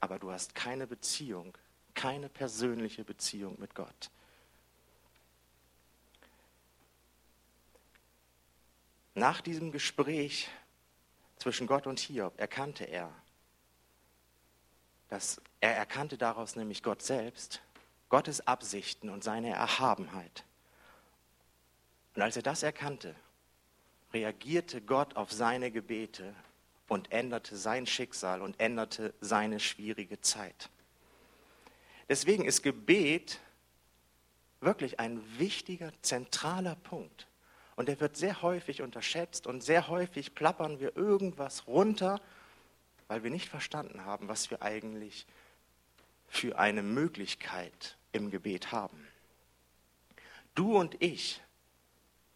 aber 0.00 0.18
du 0.18 0.30
hast 0.30 0.54
keine 0.54 0.86
Beziehung, 0.86 1.56
keine 1.96 2.28
persönliche 2.28 3.02
Beziehung 3.02 3.58
mit 3.58 3.74
Gott. 3.74 4.10
Nach 9.14 9.40
diesem 9.40 9.72
Gespräch 9.72 10.48
zwischen 11.38 11.66
Gott 11.66 11.86
und 11.88 11.98
Hiob 11.98 12.38
erkannte 12.38 12.84
er, 12.84 13.10
dass 15.08 15.40
er 15.60 15.76
erkannte 15.76 16.18
daraus 16.18 16.54
nämlich 16.54 16.82
Gott 16.82 17.02
selbst 17.02 17.60
Gottes 18.08 18.46
Absichten 18.46 19.10
und 19.10 19.24
seine 19.24 19.50
Erhabenheit. 19.50 20.44
Und 22.14 22.22
als 22.22 22.36
er 22.36 22.42
das 22.42 22.62
erkannte, 22.62 23.16
reagierte 24.12 24.80
Gott 24.80 25.16
auf 25.16 25.32
seine 25.32 25.70
Gebete 25.70 26.34
und 26.88 27.10
änderte 27.10 27.56
sein 27.56 27.86
Schicksal 27.86 28.42
und 28.42 28.60
änderte 28.60 29.12
seine 29.20 29.58
schwierige 29.58 30.20
Zeit. 30.20 30.70
Deswegen 32.08 32.44
ist 32.44 32.62
Gebet 32.62 33.40
wirklich 34.60 35.00
ein 35.00 35.20
wichtiger, 35.38 35.92
zentraler 36.02 36.76
Punkt. 36.76 37.26
Und 37.74 37.88
er 37.88 38.00
wird 38.00 38.16
sehr 38.16 38.42
häufig 38.42 38.82
unterschätzt 38.82 39.46
und 39.46 39.62
sehr 39.62 39.88
häufig 39.88 40.34
plappern 40.34 40.80
wir 40.80 40.96
irgendwas 40.96 41.66
runter, 41.66 42.20
weil 43.08 43.22
wir 43.22 43.30
nicht 43.30 43.48
verstanden 43.48 44.04
haben, 44.04 44.28
was 44.28 44.50
wir 44.50 44.62
eigentlich 44.62 45.26
für 46.28 46.58
eine 46.58 46.82
Möglichkeit 46.82 47.96
im 48.12 48.30
Gebet 48.30 48.72
haben. 48.72 49.06
Du 50.54 50.78
und 50.78 51.00
ich 51.02 51.42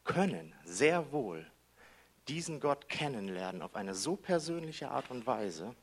können 0.05 0.55
sehr 0.65 1.11
wohl 1.11 1.47
diesen 2.29 2.61
Gott 2.61 2.89
kennenlernen 2.89 3.63
auf 3.63 3.75
eine 3.75 3.95
so 3.95 4.15
persönliche 4.17 4.91
Art 4.91 5.11
und 5.11 5.27
Weise, 5.27 5.75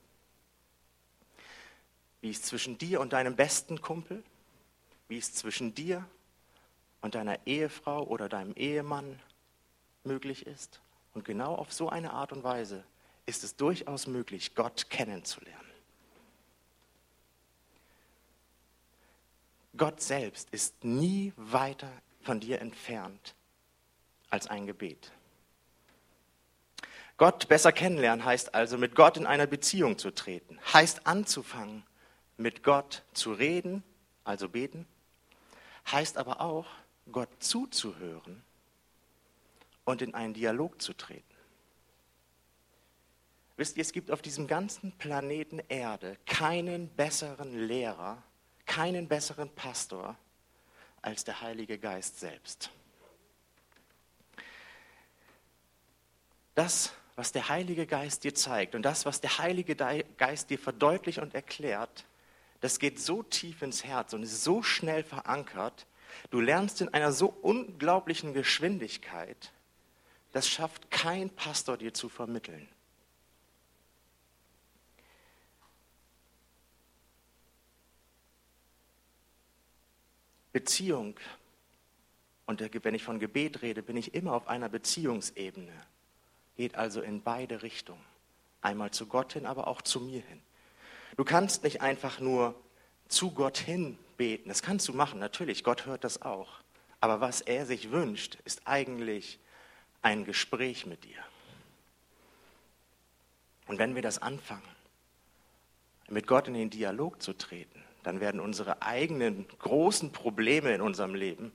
wie 2.21 2.31
es 2.31 2.41
zwischen 2.41 2.77
dir 2.77 2.99
und 2.99 3.13
deinem 3.13 3.35
besten 3.35 3.81
Kumpel, 3.81 4.23
wie 5.07 5.17
es 5.17 5.33
zwischen 5.33 5.73
dir 5.73 6.05
und 7.01 7.15
deiner 7.15 7.45
Ehefrau 7.45 8.03
oder 8.03 8.27
deinem 8.29 8.53
Ehemann 8.55 9.19
möglich 10.03 10.45
ist. 10.45 10.81
Und 11.13 11.25
genau 11.25 11.55
auf 11.55 11.71
so 11.71 11.89
eine 11.89 12.11
Art 12.11 12.31
und 12.31 12.43
Weise 12.43 12.83
ist 13.25 13.43
es 13.43 13.55
durchaus 13.55 14.07
möglich, 14.07 14.55
Gott 14.55 14.89
kennenzulernen. 14.89 15.67
Gott 19.75 20.01
selbst 20.01 20.49
ist 20.49 20.83
nie 20.83 21.33
weiter 21.35 21.91
von 22.21 22.39
dir 22.39 22.61
entfernt 22.61 23.35
als 24.29 24.47
ein 24.47 24.65
Gebet. 24.65 25.11
Gott 27.17 27.47
besser 27.47 27.71
kennenlernen 27.71 28.25
heißt 28.25 28.53
also, 28.53 28.77
mit 28.77 28.95
Gott 28.95 29.17
in 29.17 29.25
einer 29.25 29.47
Beziehung 29.47 29.97
zu 29.97 30.11
treten, 30.11 30.59
heißt 30.73 31.07
anzufangen, 31.07 31.83
mit 32.37 32.63
Gott 32.63 33.03
zu 33.13 33.33
reden, 33.33 33.83
also 34.23 34.47
beten, 34.49 34.87
heißt 35.91 36.17
aber 36.17 36.41
auch, 36.41 36.67
Gott 37.11 37.29
zuzuhören 37.39 38.43
und 39.85 40.01
in 40.01 40.13
einen 40.13 40.33
Dialog 40.33 40.81
zu 40.81 40.93
treten. 40.93 41.23
Wisst 43.55 43.77
ihr, 43.77 43.81
es 43.81 43.91
gibt 43.91 44.11
auf 44.11 44.21
diesem 44.21 44.45
ganzen 44.45 44.91
Planeten 44.93 45.59
Erde 45.67 46.17
keinen 46.25 46.89
besseren 46.89 47.67
Lehrer, 47.67 48.21
keinen 48.65 49.07
besseren 49.07 49.49
Pastor 49.49 50.15
als 51.01 51.23
der 51.23 51.41
Heilige 51.41 51.79
Geist 51.79 52.19
selbst. 52.19 52.69
Das, 56.53 56.93
was 57.15 57.31
der 57.31 57.49
Heilige 57.49 57.87
Geist 57.87 58.23
dir 58.23 58.35
zeigt 58.35 58.75
und 58.75 58.83
das, 58.83 59.05
was 59.05 59.21
der 59.21 59.37
Heilige 59.39 59.75
Geist 59.75 60.49
dir 60.49 60.59
verdeutlicht 60.59 61.19
und 61.19 61.33
erklärt, 61.33 62.05
das 62.61 62.79
geht 62.79 62.99
so 62.99 63.23
tief 63.23 63.61
ins 63.61 63.83
Herz 63.83 64.13
und 64.13 64.23
ist 64.23 64.43
so 64.43 64.63
schnell 64.63 65.03
verankert. 65.03 65.85
Du 66.29 66.39
lernst 66.39 66.81
in 66.81 66.93
einer 66.93 67.11
so 67.11 67.27
unglaublichen 67.27 68.33
Geschwindigkeit, 68.33 69.51
das 70.31 70.47
schafft 70.47 70.91
kein 70.91 71.29
Pastor 71.29 71.77
dir 71.77 71.93
zu 71.93 72.09
vermitteln. 72.09 72.67
Beziehung, 80.51 81.19
und 82.47 82.61
wenn 82.83 82.95
ich 82.95 83.03
von 83.03 83.19
Gebet 83.19 83.61
rede, 83.61 83.83
bin 83.83 83.95
ich 83.95 84.15
immer 84.15 84.33
auf 84.33 84.47
einer 84.47 84.69
Beziehungsebene, 84.69 85.73
geht 86.55 86.75
also 86.75 87.01
in 87.01 87.21
beide 87.21 87.61
Richtungen. 87.61 88.03
Einmal 88.61 88.89
zu 88.91 89.05
Gott 89.05 89.33
hin, 89.33 89.45
aber 89.45 89.67
auch 89.67 89.83
zu 89.83 89.99
mir 89.99 90.21
hin. 90.21 90.41
Du 91.17 91.25
kannst 91.25 91.63
nicht 91.63 91.81
einfach 91.81 92.19
nur 92.19 92.55
zu 93.07 93.31
Gott 93.31 93.57
hin 93.57 93.97
beten. 94.17 94.49
Das 94.49 94.61
kannst 94.61 94.87
du 94.87 94.93
machen, 94.93 95.19
natürlich, 95.19 95.63
Gott 95.63 95.85
hört 95.85 96.03
das 96.03 96.21
auch. 96.21 96.47
Aber 97.01 97.21
was 97.21 97.41
er 97.41 97.65
sich 97.65 97.91
wünscht, 97.91 98.37
ist 98.45 98.61
eigentlich 98.65 99.39
ein 100.01 100.25
Gespräch 100.25 100.85
mit 100.85 101.03
dir. 101.03 101.17
Und 103.67 103.79
wenn 103.79 103.95
wir 103.95 104.01
das 104.01 104.21
anfangen, 104.21 104.61
mit 106.09 106.27
Gott 106.27 106.47
in 106.47 106.53
den 106.53 106.69
Dialog 106.69 107.21
zu 107.21 107.33
treten, 107.33 107.83
dann 108.03 108.19
werden 108.19 108.39
unsere 108.39 108.81
eigenen 108.81 109.45
großen 109.59 110.11
Probleme 110.11 110.73
in 110.73 110.81
unserem 110.81 111.15
Leben 111.15 111.51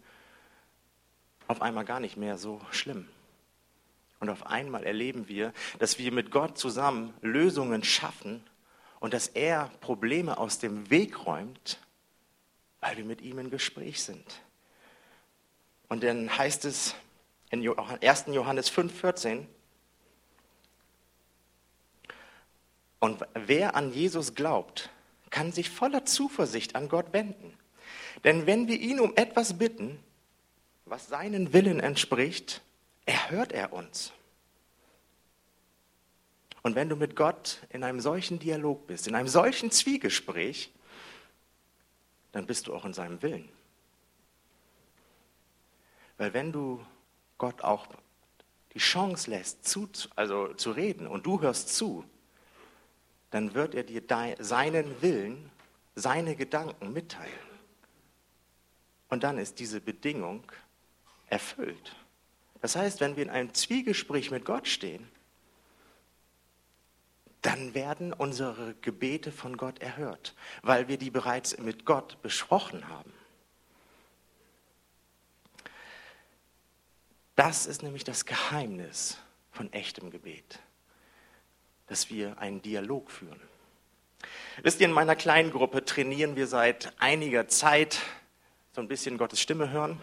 auf 1.46 1.62
einmal 1.62 1.84
gar 1.84 2.00
nicht 2.00 2.16
mehr 2.16 2.36
so 2.36 2.60
schlimm. 2.70 3.08
Und 4.20 4.28
auf 4.28 4.46
einmal 4.46 4.84
erleben 4.84 5.28
wir, 5.28 5.52
dass 5.78 5.98
wir 5.98 6.12
mit 6.12 6.30
Gott 6.30 6.58
zusammen 6.58 7.14
Lösungen 7.22 7.82
schaffen 7.82 8.44
und 9.02 9.12
dass 9.12 9.26
er 9.26 9.68
Probleme 9.80 10.38
aus 10.38 10.60
dem 10.60 10.88
Weg 10.88 11.26
räumt, 11.26 11.80
weil 12.78 12.96
wir 12.96 13.04
mit 13.04 13.20
ihm 13.20 13.40
im 13.40 13.50
Gespräch 13.50 14.00
sind. 14.00 14.24
Und 15.88 16.04
dann 16.04 16.38
heißt 16.38 16.64
es 16.64 16.94
in 17.50 17.68
1. 17.68 18.26
Johannes 18.28 18.68
5, 18.68 19.00
14, 19.00 19.48
und 23.00 23.26
wer 23.34 23.74
an 23.74 23.92
Jesus 23.92 24.36
glaubt, 24.36 24.88
kann 25.30 25.50
sich 25.50 25.68
voller 25.68 26.04
Zuversicht 26.04 26.76
an 26.76 26.88
Gott 26.88 27.12
wenden. 27.12 27.52
Denn 28.22 28.46
wenn 28.46 28.68
wir 28.68 28.78
ihn 28.78 29.00
um 29.00 29.16
etwas 29.16 29.58
bitten, 29.58 29.98
was 30.84 31.08
seinen 31.08 31.52
Willen 31.52 31.80
entspricht, 31.80 32.62
erhört 33.04 33.50
er 33.50 33.72
uns. 33.72 34.12
Und 36.62 36.76
wenn 36.76 36.88
du 36.88 36.96
mit 36.96 37.16
Gott 37.16 37.60
in 37.70 37.82
einem 37.82 38.00
solchen 38.00 38.38
Dialog 38.38 38.86
bist, 38.86 39.08
in 39.08 39.14
einem 39.14 39.28
solchen 39.28 39.70
Zwiegespräch, 39.70 40.72
dann 42.30 42.46
bist 42.46 42.66
du 42.66 42.74
auch 42.74 42.84
in 42.84 42.94
seinem 42.94 43.20
Willen. 43.22 43.48
Weil 46.18 46.32
wenn 46.34 46.52
du 46.52 46.84
Gott 47.36 47.62
auch 47.62 47.88
die 48.74 48.78
Chance 48.78 49.30
lässt, 49.30 49.64
zu, 49.68 49.88
also 50.14 50.54
zu 50.54 50.70
reden 50.70 51.06
und 51.06 51.26
du 51.26 51.40
hörst 51.40 51.74
zu, 51.74 52.04
dann 53.30 53.54
wird 53.54 53.74
er 53.74 53.82
dir 53.82 54.02
seinen 54.38 55.02
Willen, 55.02 55.50
seine 55.94 56.36
Gedanken 56.36 56.92
mitteilen. 56.92 57.32
Und 59.08 59.24
dann 59.24 59.38
ist 59.38 59.58
diese 59.58 59.80
Bedingung 59.80 60.44
erfüllt. 61.26 61.96
Das 62.60 62.76
heißt, 62.76 63.00
wenn 63.00 63.16
wir 63.16 63.24
in 63.24 63.30
einem 63.30 63.52
Zwiegespräch 63.52 64.30
mit 64.30 64.44
Gott 64.44 64.68
stehen, 64.68 65.08
dann 67.42 67.74
werden 67.74 68.12
unsere 68.12 68.74
Gebete 68.80 69.32
von 69.32 69.56
Gott 69.56 69.80
erhört, 69.80 70.34
weil 70.62 70.88
wir 70.88 70.96
die 70.96 71.10
bereits 71.10 71.58
mit 71.58 71.84
Gott 71.84 72.20
besprochen 72.22 72.88
haben. 72.88 73.12
Das 77.36 77.66
ist 77.66 77.82
nämlich 77.82 78.04
das 78.04 78.24
Geheimnis 78.24 79.18
von 79.50 79.72
echtem 79.72 80.10
Gebet 80.10 80.60
dass 81.92 82.08
wir 82.08 82.38
einen 82.38 82.62
Dialog 82.62 83.10
führen. 83.10 83.38
Wisst 84.62 84.80
ihr, 84.80 84.86
in 84.86 84.94
meiner 84.94 85.14
kleinen 85.14 85.50
Gruppe 85.50 85.84
trainieren 85.84 86.36
wir 86.36 86.46
seit 86.46 86.90
einiger 86.98 87.48
Zeit 87.48 88.00
so 88.72 88.80
ein 88.80 88.88
bisschen 88.88 89.18
Gottes 89.18 89.42
Stimme 89.42 89.68
hören. 89.68 90.00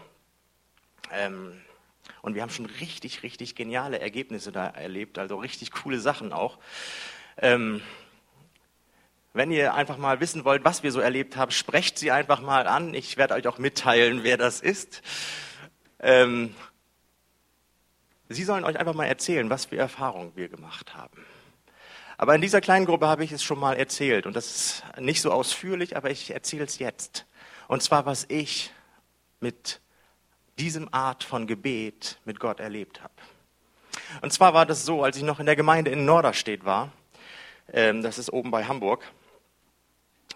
Ähm, 1.10 1.60
und 2.22 2.36
wir 2.36 2.42
haben 2.42 2.50
schon 2.50 2.66
richtig, 2.66 3.24
richtig 3.24 3.56
geniale 3.56 3.98
Ergebnisse 3.98 4.52
da 4.52 4.68
erlebt, 4.68 5.18
also 5.18 5.36
richtig 5.36 5.72
coole 5.72 5.98
Sachen 5.98 6.32
auch. 6.32 6.58
Ähm, 7.40 7.80
wenn 9.32 9.50
ihr 9.50 9.74
einfach 9.74 9.96
mal 9.96 10.20
wissen 10.20 10.44
wollt, 10.44 10.64
was 10.64 10.82
wir 10.82 10.92
so 10.92 11.00
erlebt 11.00 11.36
haben, 11.36 11.50
sprecht 11.50 11.98
sie 11.98 12.10
einfach 12.10 12.40
mal 12.40 12.66
an. 12.66 12.94
Ich 12.94 13.16
werde 13.16 13.34
euch 13.34 13.46
auch 13.48 13.58
mitteilen, 13.58 14.24
wer 14.24 14.36
das 14.36 14.60
ist. 14.60 15.02
Ähm, 16.00 16.54
sie 18.28 18.44
sollen 18.44 18.64
euch 18.64 18.78
einfach 18.78 18.94
mal 18.94 19.06
erzählen, 19.06 19.48
was 19.48 19.66
für 19.66 19.76
Erfahrungen 19.76 20.32
wir 20.34 20.48
gemacht 20.48 20.94
haben. 20.94 21.24
Aber 22.18 22.34
in 22.34 22.42
dieser 22.42 22.60
kleinen 22.60 22.84
Gruppe 22.84 23.06
habe 23.06 23.24
ich 23.24 23.32
es 23.32 23.42
schon 23.42 23.58
mal 23.58 23.76
erzählt 23.78 24.26
und 24.26 24.36
das 24.36 24.50
ist 24.54 24.82
nicht 24.98 25.22
so 25.22 25.32
ausführlich, 25.32 25.96
aber 25.96 26.10
ich 26.10 26.30
erzähle 26.32 26.64
es 26.64 26.78
jetzt. 26.78 27.24
Und 27.68 27.82
zwar, 27.82 28.04
was 28.04 28.26
ich 28.28 28.72
mit 29.40 29.80
diesem 30.58 30.92
Art 30.92 31.24
von 31.24 31.46
Gebet 31.46 32.18
mit 32.26 32.38
Gott 32.38 32.60
erlebt 32.60 33.02
habe. 33.02 33.14
Und 34.20 34.32
zwar 34.34 34.52
war 34.52 34.66
das 34.66 34.84
so, 34.84 35.02
als 35.02 35.16
ich 35.16 35.22
noch 35.22 35.40
in 35.40 35.46
der 35.46 35.56
Gemeinde 35.56 35.90
in 35.90 36.04
Norderstedt 36.04 36.66
war, 36.66 36.92
das 37.72 38.18
ist 38.18 38.32
oben 38.32 38.50
bei 38.50 38.64
Hamburg, 38.64 39.04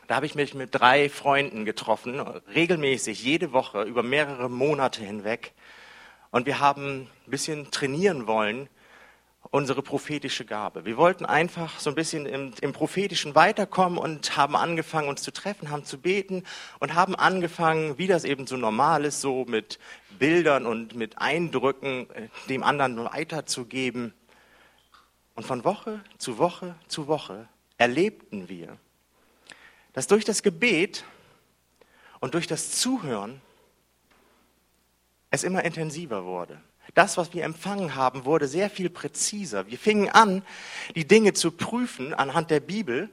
da 0.06 0.16
habe 0.16 0.26
ich 0.26 0.34
mich 0.34 0.54
mit 0.54 0.70
drei 0.72 1.08
Freunden 1.08 1.64
getroffen, 1.64 2.20
regelmäßig, 2.54 3.24
jede 3.24 3.52
Woche, 3.52 3.82
über 3.82 4.02
mehrere 4.02 4.50
Monate 4.50 5.02
hinweg. 5.02 5.52
Und 6.30 6.46
wir 6.46 6.60
haben 6.60 7.08
ein 7.26 7.30
bisschen 7.30 7.70
trainieren 7.70 8.26
wollen, 8.26 8.68
unsere 9.50 9.82
prophetische 9.82 10.44
Gabe. 10.44 10.84
Wir 10.84 10.96
wollten 10.96 11.24
einfach 11.24 11.78
so 11.78 11.90
ein 11.90 11.94
bisschen 11.94 12.26
im, 12.26 12.52
im, 12.60 12.72
Prophetischen 12.72 13.34
weiterkommen 13.34 13.98
und 13.98 14.36
haben 14.36 14.56
angefangen, 14.56 15.08
uns 15.08 15.22
zu 15.22 15.32
treffen, 15.32 15.70
haben 15.70 15.84
zu 15.84 16.00
beten 16.00 16.42
und 16.80 16.94
haben 16.94 17.14
angefangen, 17.14 17.96
wie 17.98 18.06
das 18.06 18.24
eben 18.24 18.46
so 18.46 18.56
normal 18.56 19.04
ist, 19.04 19.20
so 19.20 19.44
mit 19.46 19.78
Bildern 20.18 20.66
und 20.66 20.94
mit 20.94 21.18
Eindrücken 21.18 22.10
äh, 22.10 22.28
dem 22.48 22.62
anderen 22.62 23.04
weiterzugeben. 23.04 24.12
Und 25.34 25.44
von 25.44 25.64
Woche 25.64 26.02
zu 26.18 26.38
Woche 26.38 26.74
zu 26.88 27.06
Woche 27.06 27.48
erlebten 27.76 28.48
wir, 28.48 28.78
dass 29.92 30.06
durch 30.06 30.24
das 30.24 30.42
Gebet 30.42 31.04
und 32.20 32.34
durch 32.34 32.46
das 32.46 32.70
Zuhören 32.72 33.40
es 35.30 35.44
immer 35.44 35.64
intensiver 35.64 36.24
wurde. 36.24 36.60
Das, 36.94 37.16
was 37.16 37.32
wir 37.34 37.44
empfangen 37.44 37.94
haben, 37.94 38.24
wurde 38.24 38.46
sehr 38.46 38.70
viel 38.70 38.90
präziser. 38.90 39.66
Wir 39.66 39.78
fingen 39.78 40.08
an, 40.08 40.42
die 40.94 41.06
Dinge 41.06 41.32
zu 41.32 41.50
prüfen 41.50 42.14
anhand 42.14 42.50
der 42.50 42.60
Bibel 42.60 43.10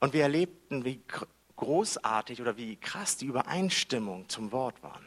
und 0.00 0.12
wir 0.12 0.22
erlebten, 0.22 0.84
wie 0.84 1.00
großartig 1.56 2.40
oder 2.40 2.56
wie 2.56 2.76
krass 2.76 3.16
die 3.16 3.26
Übereinstimmung 3.26 4.28
zum 4.28 4.52
Wort 4.52 4.82
waren. 4.82 5.04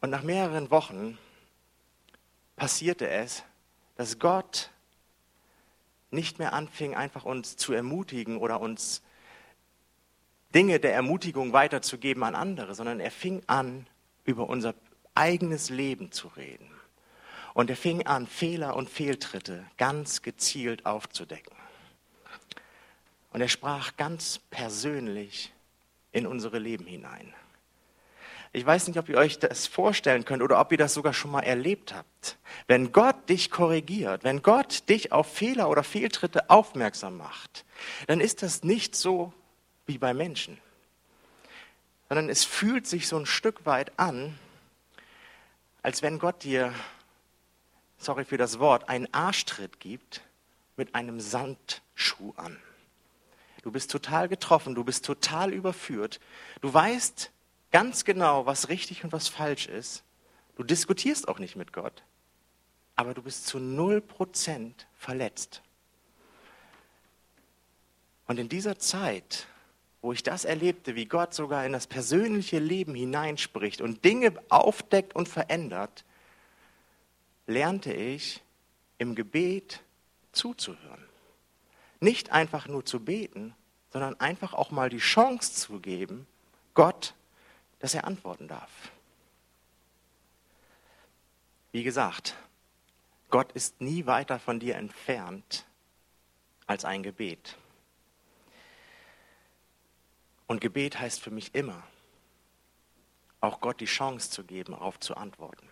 Und 0.00 0.10
nach 0.10 0.22
mehreren 0.22 0.70
Wochen 0.70 1.18
passierte 2.56 3.08
es, 3.08 3.44
dass 3.98 4.20
Gott 4.20 4.70
nicht 6.10 6.38
mehr 6.38 6.52
anfing, 6.52 6.94
einfach 6.94 7.24
uns 7.24 7.56
zu 7.56 7.72
ermutigen 7.72 8.38
oder 8.38 8.60
uns 8.60 9.02
Dinge 10.54 10.78
der 10.78 10.94
Ermutigung 10.94 11.52
weiterzugeben 11.52 12.22
an 12.22 12.36
andere, 12.36 12.76
sondern 12.76 13.00
er 13.00 13.10
fing 13.10 13.42
an, 13.48 13.88
über 14.24 14.48
unser 14.48 14.74
eigenes 15.14 15.68
Leben 15.68 16.12
zu 16.12 16.28
reden. 16.28 16.70
Und 17.54 17.70
er 17.70 17.76
fing 17.76 18.06
an, 18.06 18.28
Fehler 18.28 18.76
und 18.76 18.88
Fehltritte 18.88 19.66
ganz 19.78 20.22
gezielt 20.22 20.86
aufzudecken. 20.86 21.56
Und 23.32 23.40
er 23.40 23.48
sprach 23.48 23.96
ganz 23.96 24.38
persönlich 24.50 25.52
in 26.12 26.24
unsere 26.24 26.60
Leben 26.60 26.86
hinein. 26.86 27.34
Ich 28.52 28.64
weiß 28.64 28.88
nicht, 28.88 28.98
ob 28.98 29.08
ihr 29.08 29.18
euch 29.18 29.38
das 29.38 29.66
vorstellen 29.66 30.24
könnt 30.24 30.42
oder 30.42 30.58
ob 30.60 30.72
ihr 30.72 30.78
das 30.78 30.94
sogar 30.94 31.12
schon 31.12 31.30
mal 31.30 31.42
erlebt 31.42 31.94
habt. 31.94 32.38
Wenn 32.66 32.92
Gott 32.92 33.28
dich 33.28 33.50
korrigiert, 33.50 34.24
wenn 34.24 34.42
Gott 34.42 34.88
dich 34.88 35.12
auf 35.12 35.32
Fehler 35.32 35.68
oder 35.68 35.82
Fehltritte 35.82 36.48
aufmerksam 36.48 37.16
macht, 37.16 37.64
dann 38.06 38.20
ist 38.20 38.42
das 38.42 38.64
nicht 38.64 38.96
so 38.96 39.32
wie 39.86 39.98
bei 39.98 40.14
Menschen. 40.14 40.58
sondern 42.08 42.30
es 42.30 42.44
fühlt 42.44 42.86
sich 42.86 43.06
so 43.06 43.18
ein 43.18 43.26
Stück 43.26 43.66
weit 43.66 43.98
an, 43.98 44.38
als 45.82 46.02
wenn 46.02 46.18
Gott 46.18 46.42
dir, 46.42 46.72
sorry 47.98 48.24
für 48.24 48.38
das 48.38 48.58
Wort, 48.58 48.88
einen 48.88 49.12
Arschtritt 49.12 49.78
gibt 49.78 50.22
mit 50.76 50.94
einem 50.94 51.20
Sandschuh 51.20 52.32
an. 52.36 52.56
Du 53.62 53.70
bist 53.70 53.90
total 53.90 54.28
getroffen, 54.28 54.74
du 54.74 54.84
bist 54.84 55.04
total 55.04 55.52
überführt. 55.52 56.20
Du 56.60 56.72
weißt 56.72 57.30
ganz 57.70 58.04
genau, 58.04 58.46
was 58.46 58.68
richtig 58.68 59.04
und 59.04 59.12
was 59.12 59.28
falsch 59.28 59.66
ist. 59.66 60.04
Du 60.56 60.64
diskutierst 60.64 61.28
auch 61.28 61.38
nicht 61.38 61.56
mit 61.56 61.72
Gott, 61.72 62.02
aber 62.96 63.14
du 63.14 63.22
bist 63.22 63.46
zu 63.46 63.58
null 63.58 64.00
Prozent 64.00 64.86
verletzt. 64.96 65.62
Und 68.26 68.38
in 68.38 68.48
dieser 68.48 68.78
Zeit, 68.78 69.46
wo 70.02 70.12
ich 70.12 70.22
das 70.22 70.44
erlebte, 70.44 70.94
wie 70.94 71.06
Gott 71.06 71.34
sogar 71.34 71.64
in 71.64 71.72
das 71.72 71.86
persönliche 71.86 72.58
Leben 72.58 72.94
hineinspricht 72.94 73.80
und 73.80 74.04
Dinge 74.04 74.34
aufdeckt 74.48 75.14
und 75.14 75.28
verändert, 75.28 76.04
lernte 77.46 77.92
ich 77.92 78.42
im 78.98 79.14
Gebet 79.14 79.80
zuzuhören. 80.32 81.04
Nicht 82.00 82.30
einfach 82.30 82.68
nur 82.68 82.84
zu 82.84 83.00
beten, 83.00 83.54
sondern 83.90 84.20
einfach 84.20 84.52
auch 84.52 84.70
mal 84.70 84.90
die 84.90 84.98
Chance 84.98 85.54
zu 85.54 85.80
geben, 85.80 86.26
Gott, 86.74 87.14
dass 87.78 87.94
er 87.94 88.04
antworten 88.04 88.48
darf. 88.48 88.70
Wie 91.72 91.82
gesagt, 91.82 92.34
Gott 93.30 93.52
ist 93.52 93.80
nie 93.80 94.06
weiter 94.06 94.38
von 94.38 94.58
dir 94.58 94.76
entfernt 94.76 95.66
als 96.66 96.84
ein 96.84 97.02
Gebet. 97.02 97.56
Und 100.46 100.60
Gebet 100.60 100.98
heißt 100.98 101.20
für 101.20 101.30
mich 101.30 101.54
immer, 101.54 101.82
auch 103.40 103.60
Gott 103.60 103.80
die 103.80 103.86
Chance 103.86 104.30
zu 104.30 104.44
geben, 104.44 104.72
darauf 104.72 104.98
zu 104.98 105.16
antworten. 105.16 105.68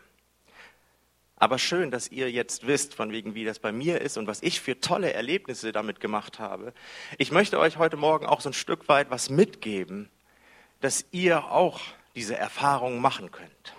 Aber 1.38 1.58
schön, 1.58 1.90
dass 1.90 2.08
ihr 2.08 2.30
jetzt 2.30 2.66
wisst, 2.66 2.94
von 2.94 3.12
wegen, 3.12 3.34
wie 3.34 3.44
das 3.44 3.58
bei 3.58 3.72
mir 3.72 4.00
ist 4.00 4.16
und 4.16 4.26
was 4.26 4.42
ich 4.42 4.60
für 4.60 4.80
tolle 4.80 5.12
Erlebnisse 5.12 5.72
damit 5.72 6.00
gemacht 6.00 6.38
habe. 6.38 6.72
Ich 7.18 7.30
möchte 7.30 7.58
euch 7.58 7.76
heute 7.76 7.98
Morgen 7.98 8.24
auch 8.24 8.40
so 8.40 8.48
ein 8.50 8.54
Stück 8.54 8.88
weit 8.88 9.10
was 9.10 9.28
mitgeben, 9.28 10.08
dass 10.80 11.06
ihr 11.10 11.44
auch 11.50 11.80
diese 12.14 12.36
Erfahrungen 12.36 13.00
machen 13.00 13.30
könnt. 13.30 13.74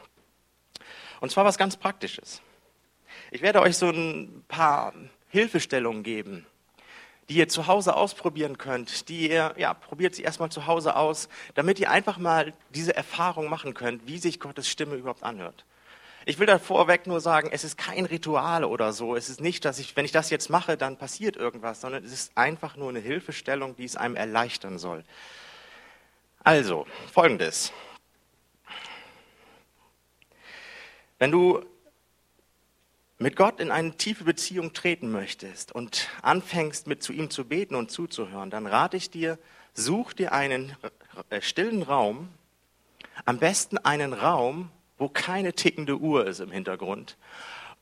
Und 1.20 1.32
zwar 1.32 1.46
was 1.46 1.58
ganz 1.58 1.78
Praktisches. 1.78 2.42
Ich 3.32 3.42
werde 3.42 3.62
euch 3.62 3.78
so 3.78 3.90
ein 3.90 4.44
paar 4.48 4.94
Hilfestellungen 5.30 6.04
geben, 6.04 6.46
die 7.30 7.36
ihr 7.36 7.50
zu 7.50 7.68
Hause 7.68 7.96
ausprobieren 7.96 8.58
könnt, 8.58 9.10
die 9.10 9.30
ihr, 9.30 9.54
ja, 9.58 9.74
probiert 9.74 10.16
sie 10.16 10.24
erstmal 10.24 10.50
zu 10.50 10.66
Hause 10.66 10.96
aus, 10.96 11.28
damit 11.56 11.80
ihr 11.80 11.92
einfach 11.92 12.18
mal 12.18 12.54
diese 12.70 12.96
Erfahrung 12.96 13.50
machen 13.50 13.74
könnt, 13.74 14.08
wie 14.08 14.18
sich 14.18 14.40
Gottes 14.40 14.70
Stimme 14.70 14.96
überhaupt 14.96 15.24
anhört. 15.24 15.66
Ich 16.26 16.40
will 16.40 16.46
da 16.46 16.60
vorweg 16.60 17.08
nur 17.08 17.22
sagen, 17.22 17.50
es 17.52 17.64
ist 17.64 17.78
kein 17.78 18.06
Ritual 18.06 18.66
oder 18.66 18.92
so. 18.92 19.16
Es 19.16 19.30
ist 19.30 19.40
nicht, 19.40 19.64
dass 19.64 19.80
ich, 19.80 19.96
wenn 19.96 20.04
ich 20.04 20.12
das 20.12 20.30
jetzt 20.30 20.50
mache, 20.50 20.76
dann 20.76 20.98
passiert 20.98 21.38
irgendwas, 21.38 21.80
sondern 21.80 22.04
es 22.04 22.12
ist 22.12 22.32
einfach 22.36 22.76
nur 22.76 22.90
eine 22.90 23.00
Hilfestellung, 23.00 23.78
die 23.78 23.86
es 23.86 23.96
einem 23.96 24.18
erleichtern 24.18 24.78
soll. 24.78 25.06
Also, 26.44 26.86
folgendes. 27.12 27.72
Wenn 31.20 31.32
du 31.32 31.66
mit 33.18 33.36
Gott 33.36 33.60
in 33.60 33.72
eine 33.72 33.98
tiefe 33.98 34.24
Beziehung 34.24 34.74
treten 34.74 35.12
möchtest 35.12 35.72
und 35.72 36.10
anfängst 36.22 36.86
mit 36.86 37.02
zu 37.02 37.12
ihm 37.14 37.30
zu 37.30 37.46
beten 37.46 37.76
und 37.76 37.90
zuzuhören, 37.90 38.52
dann 38.52 38.68
rate 38.68 38.98
ich 38.98 39.10
dir, 39.10 39.40
such 39.74 40.14
dir 40.14 40.32
einen 40.32 40.76
äh, 41.30 41.42
stillen 41.42 41.82
Raum, 41.82 42.30
am 43.26 43.40
besten 43.40 43.80
einen 43.80 44.14
Raum, 44.14 44.70
wo 44.98 45.10
keine 45.10 45.54
tickende 45.54 45.98
Uhr 45.98 46.28
ist 46.28 46.40
im 46.40 46.52
Hintergrund 46.52 47.18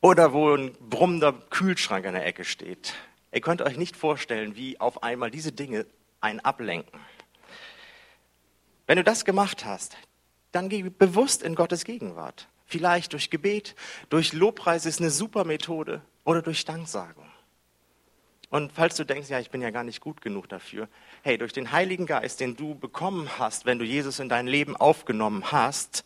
oder 0.00 0.32
wo 0.32 0.54
ein 0.54 0.72
brummender 0.88 1.32
Kühlschrank 1.32 2.06
an 2.06 2.14
der 2.14 2.26
Ecke 2.26 2.44
steht. 2.44 2.94
Ihr 3.32 3.40
könnt 3.40 3.60
euch 3.60 3.76
nicht 3.76 3.96
vorstellen, 3.96 4.56
wie 4.56 4.80
auf 4.80 5.02
einmal 5.02 5.30
diese 5.30 5.52
Dinge 5.52 5.84
einen 6.20 6.40
ablenken. 6.40 6.98
Wenn 8.86 8.96
du 8.96 9.04
das 9.04 9.24
gemacht 9.24 9.64
hast, 9.64 9.96
dann 10.52 10.68
geh 10.68 10.82
bewusst 10.82 11.42
in 11.42 11.54
Gottes 11.54 11.84
Gegenwart. 11.84 12.48
Vielleicht 12.64 13.12
durch 13.12 13.30
Gebet, 13.30 13.74
durch 14.08 14.32
Lobpreis 14.32 14.86
ist 14.86 15.00
eine 15.00 15.10
super 15.10 15.44
Methode 15.44 16.02
oder 16.24 16.42
durch 16.42 16.64
Danksagung. 16.64 17.26
Und 18.48 18.72
falls 18.72 18.96
du 18.96 19.04
denkst, 19.04 19.28
ja, 19.28 19.40
ich 19.40 19.50
bin 19.50 19.60
ja 19.60 19.70
gar 19.70 19.84
nicht 19.84 20.00
gut 20.00 20.20
genug 20.20 20.48
dafür, 20.48 20.88
hey, 21.22 21.36
durch 21.36 21.52
den 21.52 21.72
Heiligen 21.72 22.06
Geist, 22.06 22.40
den 22.40 22.56
du 22.56 22.74
bekommen 22.76 23.28
hast, 23.38 23.66
wenn 23.66 23.78
du 23.78 23.84
Jesus 23.84 24.20
in 24.20 24.28
dein 24.28 24.46
Leben 24.46 24.76
aufgenommen 24.76 25.50
hast, 25.50 26.04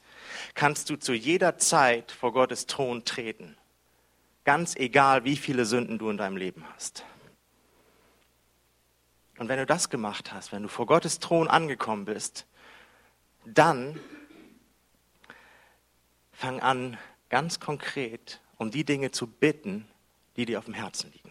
kannst 0.55 0.88
du 0.88 0.97
zu 0.97 1.12
jeder 1.12 1.59
Zeit 1.59 2.12
vor 2.12 2.33
Gottes 2.33 2.66
Thron 2.66 3.05
treten. 3.05 3.57
Ganz 4.45 4.75
egal, 4.75 5.25
wie 5.25 5.37
viele 5.37 5.66
Sünden 5.66 5.99
du 5.99 6.09
in 6.09 6.16
deinem 6.16 6.38
Leben 6.38 6.64
hast. 6.75 7.05
Und 9.38 9.49
wenn 9.49 9.59
du 9.59 9.66
das 9.66 9.90
gemacht 9.90 10.33
hast, 10.33 10.51
wenn 10.53 10.62
du 10.62 10.69
vor 10.69 10.87
Gottes 10.87 11.19
Thron 11.19 11.49
angekommen 11.49 12.05
bist, 12.05 12.47
dann 13.44 13.98
fang 16.33 16.61
an, 16.61 16.98
ganz 17.29 17.61
konkret 17.61 18.40
um 18.57 18.70
die 18.70 18.85
Dinge 18.85 19.11
zu 19.11 19.26
bitten, 19.26 19.88
die 20.37 20.44
dir 20.44 20.59
auf 20.59 20.66
dem 20.66 20.74
Herzen 20.74 21.11
liegen. 21.12 21.31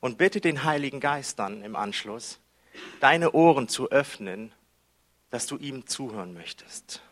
Und 0.00 0.18
bitte 0.18 0.40
den 0.40 0.64
Heiligen 0.64 1.00
Geist 1.00 1.38
dann 1.38 1.62
im 1.62 1.76
Anschluss, 1.76 2.38
deine 3.00 3.32
Ohren 3.32 3.68
zu 3.68 3.90
öffnen, 3.90 4.52
dass 5.30 5.46
du 5.46 5.56
ihm 5.56 5.86
zuhören 5.86 6.34
möchtest. 6.34 7.02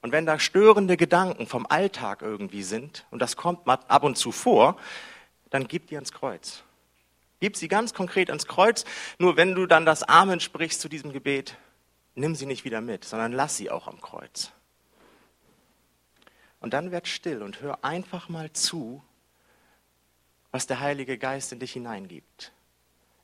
Und 0.00 0.12
wenn 0.12 0.24
da 0.24 0.38
störende 0.38 0.96
Gedanken 0.96 1.46
vom 1.46 1.66
Alltag 1.66 2.22
irgendwie 2.22 2.62
sind, 2.62 3.06
und 3.10 3.20
das 3.20 3.36
kommt 3.36 3.66
ab 3.66 4.04
und 4.04 4.16
zu 4.16 4.32
vor, 4.32 4.78
dann 5.50 5.68
gib 5.68 5.88
die 5.88 5.96
ans 5.96 6.12
Kreuz. 6.12 6.62
Gib 7.40 7.56
sie 7.56 7.68
ganz 7.68 7.92
konkret 7.92 8.30
ans 8.30 8.46
Kreuz. 8.46 8.84
Nur 9.18 9.36
wenn 9.36 9.54
du 9.54 9.66
dann 9.66 9.84
das 9.84 10.02
Amen 10.02 10.40
sprichst 10.40 10.80
zu 10.80 10.88
diesem 10.88 11.12
Gebet, 11.12 11.56
nimm 12.16 12.34
sie 12.34 12.46
nicht 12.46 12.64
wieder 12.64 12.80
mit, 12.80 13.04
sondern 13.04 13.32
lass 13.32 13.56
sie 13.56 13.70
auch 13.70 13.86
am 13.86 14.00
Kreuz. 14.00 14.50
Und 16.60 16.72
dann 16.72 16.90
werd 16.90 17.06
still 17.06 17.42
und 17.42 17.60
hör 17.60 17.84
einfach 17.84 18.28
mal 18.28 18.52
zu, 18.52 19.02
was 20.50 20.66
der 20.66 20.80
Heilige 20.80 21.18
Geist 21.18 21.52
in 21.52 21.60
dich 21.60 21.72
hineingibt. 21.72 22.52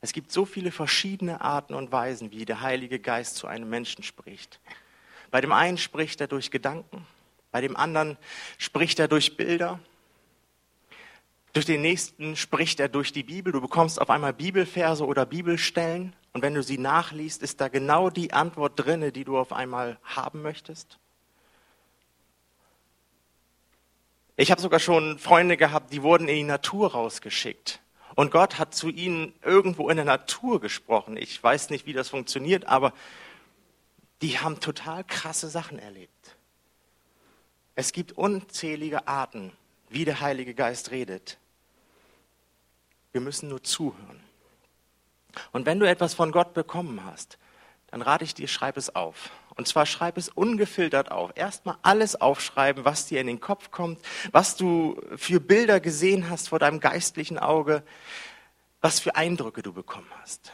Es 0.00 0.12
gibt 0.12 0.30
so 0.30 0.44
viele 0.44 0.70
verschiedene 0.70 1.40
Arten 1.40 1.74
und 1.74 1.92
Weisen, 1.92 2.30
wie 2.30 2.44
der 2.44 2.60
Heilige 2.60 2.98
Geist 2.98 3.36
zu 3.36 3.46
einem 3.46 3.70
Menschen 3.70 4.04
spricht. 4.04 4.60
Bei 5.30 5.40
dem 5.40 5.52
einen 5.52 5.78
spricht 5.78 6.20
er 6.20 6.26
durch 6.26 6.50
Gedanken, 6.50 7.06
bei 7.50 7.60
dem 7.60 7.76
anderen 7.76 8.18
spricht 8.58 8.98
er 8.98 9.08
durch 9.08 9.36
Bilder, 9.36 9.80
durch 11.52 11.66
den 11.66 11.82
nächsten 11.82 12.36
spricht 12.36 12.80
er 12.80 12.88
durch 12.88 13.12
die 13.12 13.22
Bibel. 13.22 13.52
Du 13.52 13.60
bekommst 13.60 14.00
auf 14.00 14.10
einmal 14.10 14.32
Bibelverse 14.32 15.06
oder 15.06 15.26
Bibelstellen 15.26 16.14
und 16.32 16.42
wenn 16.42 16.54
du 16.54 16.62
sie 16.62 16.78
nachliest, 16.78 17.42
ist 17.42 17.60
da 17.60 17.68
genau 17.68 18.08
die 18.08 18.32
Antwort 18.32 18.72
drinne, 18.76 19.12
die 19.12 19.24
du 19.24 19.38
auf 19.38 19.52
einmal 19.52 19.98
haben 20.02 20.42
möchtest. 20.42 20.98
Ich 24.36 24.50
habe 24.50 24.60
sogar 24.60 24.80
schon 24.80 25.18
Freunde 25.18 25.58
gehabt, 25.58 25.92
die 25.92 26.02
wurden 26.02 26.26
in 26.28 26.36
die 26.36 26.42
Natur 26.44 26.92
rausgeschickt. 26.92 27.80
Und 28.14 28.30
Gott 28.30 28.58
hat 28.58 28.74
zu 28.74 28.88
ihnen 28.88 29.34
irgendwo 29.42 29.90
in 29.90 29.96
der 29.96 30.06
Natur 30.06 30.60
gesprochen. 30.60 31.16
Ich 31.16 31.42
weiß 31.42 31.70
nicht, 31.70 31.86
wie 31.86 31.92
das 31.92 32.08
funktioniert, 32.08 32.66
aber 32.66 32.92
die 34.22 34.38
haben 34.38 34.60
total 34.60 35.04
krasse 35.04 35.48
Sachen 35.48 35.78
erlebt. 35.78 36.36
Es 37.74 37.92
gibt 37.92 38.12
unzählige 38.12 39.06
Arten, 39.06 39.52
wie 39.88 40.04
der 40.04 40.20
Heilige 40.20 40.54
Geist 40.54 40.90
redet. 40.90 41.38
Wir 43.12 43.20
müssen 43.20 43.48
nur 43.48 43.62
zuhören. 43.62 44.31
Und 45.52 45.66
wenn 45.66 45.78
du 45.78 45.88
etwas 45.88 46.14
von 46.14 46.32
Gott 46.32 46.54
bekommen 46.54 47.04
hast, 47.04 47.38
dann 47.90 48.02
rate 48.02 48.24
ich 48.24 48.34
dir, 48.34 48.48
schreib 48.48 48.76
es 48.76 48.94
auf. 48.94 49.30
Und 49.54 49.68
zwar 49.68 49.84
schreib 49.84 50.16
es 50.16 50.30
ungefiltert 50.30 51.10
auf. 51.10 51.32
Erstmal 51.34 51.76
alles 51.82 52.18
aufschreiben, 52.18 52.86
was 52.86 53.06
dir 53.06 53.20
in 53.20 53.26
den 53.26 53.40
Kopf 53.40 53.70
kommt, 53.70 54.00
was 54.32 54.56
du 54.56 54.98
für 55.16 55.40
Bilder 55.40 55.78
gesehen 55.78 56.30
hast 56.30 56.48
vor 56.48 56.58
deinem 56.58 56.80
geistlichen 56.80 57.38
Auge, 57.38 57.82
was 58.80 58.98
für 58.98 59.14
Eindrücke 59.14 59.62
du 59.62 59.74
bekommen 59.74 60.08
hast. 60.22 60.52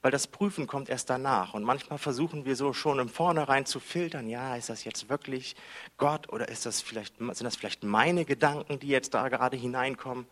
Weil 0.00 0.10
das 0.10 0.26
Prüfen 0.26 0.66
kommt 0.66 0.88
erst 0.88 1.10
danach. 1.10 1.52
Und 1.52 1.62
manchmal 1.62 1.98
versuchen 1.98 2.46
wir 2.46 2.56
so 2.56 2.72
schon 2.72 2.98
im 2.98 3.10
Vornherein 3.10 3.66
zu 3.66 3.80
filtern, 3.80 4.28
ja, 4.28 4.56
ist 4.56 4.70
das 4.70 4.84
jetzt 4.84 5.10
wirklich 5.10 5.56
Gott 5.98 6.32
oder 6.32 6.48
ist 6.48 6.64
das 6.64 6.80
vielleicht, 6.80 7.18
sind 7.18 7.44
das 7.44 7.56
vielleicht 7.56 7.84
meine 7.84 8.24
Gedanken, 8.24 8.78
die 8.78 8.88
jetzt 8.88 9.12
da 9.12 9.28
gerade 9.28 9.58
hineinkommen? 9.58 10.26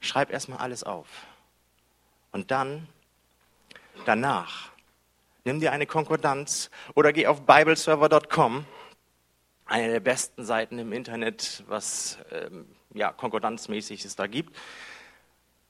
Schreib 0.00 0.32
erstmal 0.32 0.58
alles 0.58 0.82
auf. 0.82 1.08
Und 2.32 2.50
dann, 2.50 2.88
danach, 4.04 4.70
nimm 5.44 5.60
dir 5.60 5.72
eine 5.72 5.86
Konkordanz 5.86 6.70
oder 6.94 7.12
geh 7.12 7.26
auf 7.26 7.46
bibleserver.com, 7.46 8.66
eine 9.64 9.92
der 9.92 10.00
besten 10.00 10.44
Seiten 10.44 10.78
im 10.78 10.92
Internet, 10.92 11.64
was 11.66 12.18
ähm, 12.30 12.66
ja, 12.94 13.12
konkordanzmäßig 13.12 14.04
es 14.04 14.16
da 14.16 14.26
gibt. 14.26 14.56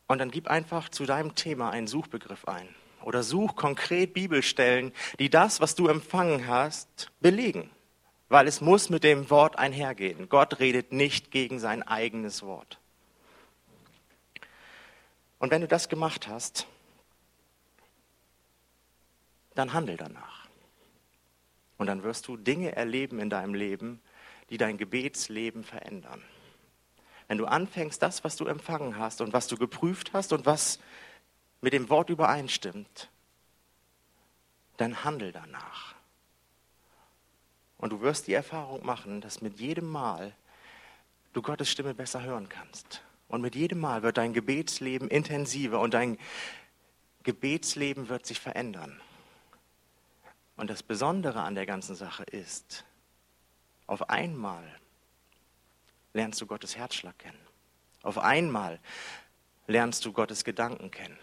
Und 0.07 0.19
dann 0.19 0.31
gib 0.31 0.49
einfach 0.49 0.89
zu 0.89 1.05
deinem 1.05 1.35
Thema 1.35 1.71
einen 1.71 1.87
Suchbegriff 1.87 2.47
ein 2.47 2.69
oder 3.03 3.23
such 3.23 3.55
konkret 3.55 4.15
Bibelstellen, 4.15 4.93
die 5.19 5.31
das, 5.31 5.61
was 5.61 5.75
du 5.75 5.89
empfangen 5.89 6.47
hast, 6.47 7.11
belegen. 7.21 7.71
Weil 8.29 8.49
es 8.49 8.61
muss 8.61 8.91
mit 8.91 9.05
dem 9.05 9.31
Wort 9.31 9.59
einhergehen. 9.59 10.29
Gott 10.29 10.59
redet 10.59 10.93
nicht 10.93 11.31
gegen 11.31 11.61
sein 11.61 11.85
eigenes 11.85 12.43
Wort. 12.43 12.81
Und 15.39 15.51
wenn 15.51 15.61
du 15.61 15.69
das 15.69 15.89
gemacht 15.89 16.29
hast, 16.29 16.67
dann 19.55 19.73
handel 19.73 19.97
danach. 19.97 20.49
Und 21.79 21.87
dann 21.87 22.03
wirst 22.03 22.27
du 22.29 22.37
Dinge 22.37 22.75
erleben 22.75 23.19
in 23.19 23.31
deinem 23.31 23.55
Leben, 23.55 24.01
die 24.51 24.59
dein 24.59 24.79
Gebetsleben 24.79 25.65
verändern. 25.65 26.23
Wenn 27.29 27.39
du 27.39 27.47
anfängst, 27.47 28.01
das, 28.01 28.25
was 28.25 28.37
du 28.37 28.47
empfangen 28.47 28.99
hast 28.99 29.21
und 29.21 29.33
was 29.33 29.49
du 29.49 29.57
geprüft 29.57 30.13
hast 30.13 30.33
und 30.33 30.47
was 30.47 30.79
mit 31.61 31.73
dem 31.73 31.89
Wort 31.91 32.09
übereinstimmt, 32.09 33.11
dann 34.77 35.05
handel 35.05 35.33
danach. 35.33 35.95
Und 37.79 37.91
du 37.91 38.01
wirst 38.01 38.27
die 38.27 38.35
Erfahrung 38.35 38.85
machen, 38.87 39.21
dass 39.21 39.43
mit 39.43 39.59
jedem 39.59 39.91
Mal 39.91 40.35
du 41.33 41.43
Gottes 41.43 41.71
Stimme 41.71 41.95
besser 41.95 42.23
hören 42.23 42.49
kannst. 42.49 43.03
Und 43.29 43.41
mit 43.41 43.55
jedem 43.55 43.81
Mal 43.81 44.03
wird 44.03 44.19
dein 44.19 44.33
Gebetsleben 44.33 45.09
intensiver 45.09 45.81
und 45.81 45.95
dein 45.95 46.19
Gebetsleben 47.23 48.09
wird 48.09 48.25
sich 48.25 48.39
verändern. 48.39 49.01
Und 50.57 50.71
das 50.71 50.83
Besondere 50.83 51.43
an 51.43 51.55
der 51.55 51.67
ganzen 51.67 51.97
Sache 51.97 52.23
ist, 52.25 52.85
auf 53.87 54.09
einmal 54.09 54.65
lernst 56.13 56.41
du 56.41 56.47
Gottes 56.47 56.77
Herzschlag 56.77 57.19
kennen. 57.19 57.39
Auf 58.03 58.19
einmal 58.19 58.81
lernst 59.67 60.05
du 60.05 60.13
Gottes 60.13 60.45
Gedanken 60.45 60.91
kennen. 60.91 61.19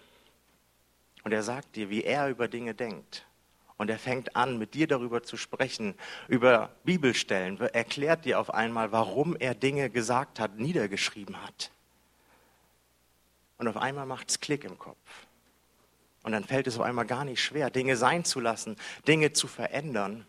Und 1.24 1.32
er 1.32 1.44
sagt 1.44 1.76
dir, 1.76 1.90
wie 1.90 2.04
er 2.04 2.30
über 2.30 2.48
Dinge 2.48 2.74
denkt. 2.74 3.26
Und 3.78 3.90
er 3.90 3.98
fängt 3.98 4.36
an, 4.36 4.58
mit 4.58 4.76
dir 4.76 4.88
darüber 4.88 5.24
zu 5.24 5.36
sprechen, 5.36 5.96
über 6.28 6.76
Bibelstellen, 6.84 7.60
erklärt 7.60 8.26
dir 8.26 8.40
auf 8.40 8.54
einmal, 8.54 8.92
warum 8.92 9.36
er 9.36 9.56
Dinge 9.56 9.90
gesagt 9.90 10.40
hat, 10.40 10.58
niedergeschrieben 10.58 11.42
hat. 11.42 11.73
Und 13.58 13.68
auf 13.68 13.78
einmal 13.78 14.06
macht 14.06 14.30
es 14.30 14.40
Klick 14.40 14.64
im 14.64 14.78
Kopf. 14.78 14.98
Und 16.24 16.32
dann 16.32 16.44
fällt 16.44 16.68
es 16.68 16.78
auf 16.78 16.84
einmal 16.84 17.06
gar 17.06 17.26
nicht 17.26 17.44
schwer, 17.44 17.70
Dinge 17.70 17.98
sein 17.98 18.24
zu 18.24 18.40
lassen, 18.40 18.78
Dinge 19.08 19.34
zu 19.34 19.48
verändern, 19.48 20.26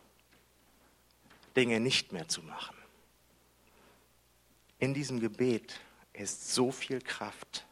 Dinge 1.55 1.79
nicht 1.79 2.11
mehr 2.11 2.27
zu 2.27 2.43
machen. 2.43 2.75
In 4.79 4.93
diesem 4.93 5.21
Gebet 5.21 5.79
ist 6.13 6.53
so 6.53 6.71
viel 6.71 7.01
Kraft. 7.01 7.65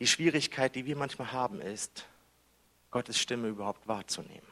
Die 0.00 0.06
Schwierigkeit, 0.06 0.74
die 0.74 0.84
wir 0.84 0.96
manchmal 0.96 1.32
haben, 1.32 1.60
ist, 1.60 2.06
Gottes 2.90 3.18
Stimme 3.18 3.48
überhaupt 3.48 3.86
wahrzunehmen. 3.86 4.46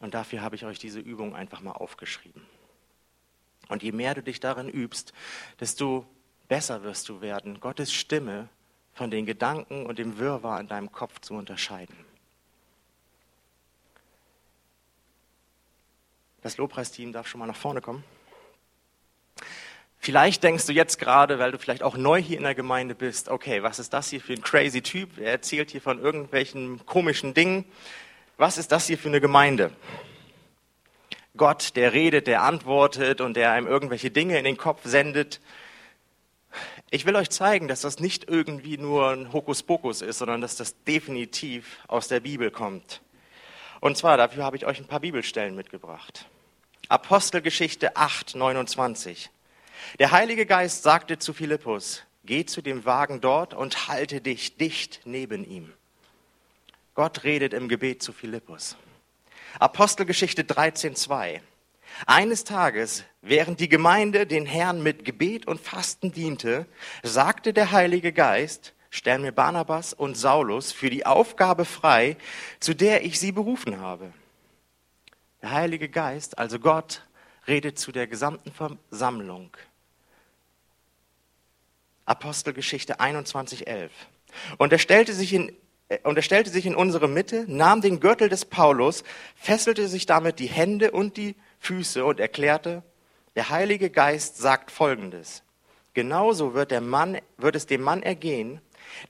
Und 0.00 0.14
dafür 0.14 0.42
habe 0.42 0.56
ich 0.56 0.64
euch 0.64 0.78
diese 0.78 1.00
Übung 1.00 1.34
einfach 1.34 1.60
mal 1.60 1.72
aufgeschrieben. 1.72 2.46
Und 3.68 3.82
je 3.82 3.92
mehr 3.92 4.14
du 4.14 4.22
dich 4.22 4.40
darin 4.40 4.68
übst, 4.68 5.12
desto 5.60 6.06
besser 6.48 6.82
wirst 6.82 7.08
du 7.08 7.20
werden, 7.20 7.60
Gottes 7.60 7.92
Stimme 7.92 8.48
von 8.92 9.10
den 9.10 9.26
Gedanken 9.26 9.86
und 9.86 9.98
dem 9.98 10.18
Wirrwarr 10.18 10.60
in 10.60 10.68
deinem 10.68 10.92
Kopf 10.92 11.20
zu 11.20 11.34
unterscheiden. 11.34 11.96
Das 16.42 16.58
Lobpreisteam 16.58 17.12
darf 17.12 17.26
schon 17.26 17.38
mal 17.40 17.46
nach 17.46 17.56
vorne 17.56 17.80
kommen. 17.80 18.04
Vielleicht 19.98 20.42
denkst 20.42 20.66
du 20.66 20.72
jetzt 20.72 20.98
gerade, 20.98 21.38
weil 21.38 21.50
du 21.50 21.58
vielleicht 21.58 21.82
auch 21.82 21.96
neu 21.96 22.20
hier 22.20 22.36
in 22.36 22.42
der 22.42 22.54
Gemeinde 22.54 22.94
bist, 22.94 23.30
okay, 23.30 23.62
was 23.62 23.78
ist 23.78 23.94
das 23.94 24.10
hier 24.10 24.20
für 24.20 24.34
ein 24.34 24.42
crazy 24.42 24.82
Typ? 24.82 25.16
Er 25.16 25.30
erzählt 25.30 25.70
hier 25.70 25.80
von 25.80 25.98
irgendwelchen 25.98 26.84
komischen 26.84 27.32
Dingen. 27.32 27.64
Was 28.36 28.58
ist 28.58 28.70
das 28.70 28.86
hier 28.86 28.98
für 28.98 29.08
eine 29.08 29.22
Gemeinde? 29.22 29.70
Gott, 31.36 31.74
der 31.74 31.92
redet, 31.92 32.26
der 32.28 32.42
antwortet 32.42 33.20
und 33.20 33.34
der 33.34 33.50
einem 33.52 33.66
irgendwelche 33.66 34.10
Dinge 34.10 34.38
in 34.38 34.44
den 34.44 34.56
Kopf 34.56 34.82
sendet. 34.84 35.40
Ich 36.90 37.06
will 37.06 37.16
euch 37.16 37.30
zeigen, 37.30 37.66
dass 37.66 37.80
das 37.80 37.98
nicht 37.98 38.28
irgendwie 38.28 38.78
nur 38.78 39.10
ein 39.10 39.32
Hokuspokus 39.32 40.00
ist, 40.00 40.18
sondern 40.18 40.40
dass 40.40 40.54
das 40.54 40.80
definitiv 40.84 41.78
aus 41.88 42.06
der 42.06 42.20
Bibel 42.20 42.52
kommt. 42.52 43.00
Und 43.80 43.96
zwar, 43.96 44.16
dafür 44.16 44.44
habe 44.44 44.56
ich 44.56 44.64
euch 44.64 44.78
ein 44.78 44.86
paar 44.86 45.00
Bibelstellen 45.00 45.56
mitgebracht. 45.56 46.26
Apostelgeschichte 46.88 47.96
8, 47.96 48.36
29. 48.36 49.30
Der 49.98 50.12
Heilige 50.12 50.46
Geist 50.46 50.84
sagte 50.84 51.18
zu 51.18 51.32
Philippus, 51.32 52.04
geh 52.24 52.46
zu 52.46 52.62
dem 52.62 52.84
Wagen 52.84 53.20
dort 53.20 53.54
und 53.54 53.88
halte 53.88 54.20
dich 54.20 54.56
dicht 54.56 55.00
neben 55.04 55.44
ihm. 55.44 55.72
Gott 56.94 57.24
redet 57.24 57.52
im 57.52 57.68
Gebet 57.68 58.02
zu 58.02 58.12
Philippus. 58.12 58.76
Apostelgeschichte 59.58 60.44
13, 60.44 60.96
2. 60.96 61.40
Eines 62.06 62.44
Tages, 62.44 63.04
während 63.22 63.60
die 63.60 63.68
Gemeinde 63.68 64.26
den 64.26 64.46
Herrn 64.46 64.82
mit 64.82 65.04
Gebet 65.04 65.46
und 65.46 65.60
Fasten 65.60 66.10
diente, 66.10 66.66
sagte 67.02 67.52
der 67.52 67.70
Heilige 67.70 68.12
Geist, 68.12 68.74
stell 68.90 69.18
mir 69.18 69.32
Barnabas 69.32 69.92
und 69.92 70.16
Saulus 70.16 70.72
für 70.72 70.90
die 70.90 71.06
Aufgabe 71.06 71.64
frei, 71.64 72.16
zu 72.58 72.74
der 72.74 73.04
ich 73.04 73.20
sie 73.20 73.32
berufen 73.32 73.80
habe. 73.80 74.12
Der 75.40 75.52
Heilige 75.52 75.88
Geist, 75.88 76.38
also 76.38 76.58
Gott, 76.58 77.02
redet 77.46 77.78
zu 77.78 77.92
der 77.92 78.06
gesamten 78.08 78.50
Versammlung. 78.50 79.56
Apostelgeschichte 82.06 82.98
21.11. 83.00 83.90
Und 84.58 84.72
er 84.72 84.78
stellte 84.78 85.12
sich 85.12 85.32
in 85.32 85.52
und 86.02 86.16
er 86.16 86.22
stellte 86.22 86.50
sich 86.50 86.66
in 86.66 86.74
unsere 86.74 87.08
Mitte, 87.08 87.44
nahm 87.46 87.80
den 87.80 88.00
Gürtel 88.00 88.28
des 88.28 88.44
Paulus, 88.44 89.04
fesselte 89.34 89.88
sich 89.88 90.06
damit 90.06 90.38
die 90.38 90.46
Hände 90.46 90.90
und 90.90 91.16
die 91.16 91.36
Füße 91.58 92.04
und 92.04 92.20
erklärte, 92.20 92.82
der 93.36 93.50
Heilige 93.50 93.90
Geist 93.90 94.38
sagt 94.38 94.70
Folgendes. 94.70 95.42
Genauso 95.92 96.54
wird, 96.54 96.70
der 96.70 96.80
Mann, 96.80 97.18
wird 97.36 97.56
es 97.56 97.66
dem 97.66 97.82
Mann 97.82 98.02
ergehen, 98.02 98.60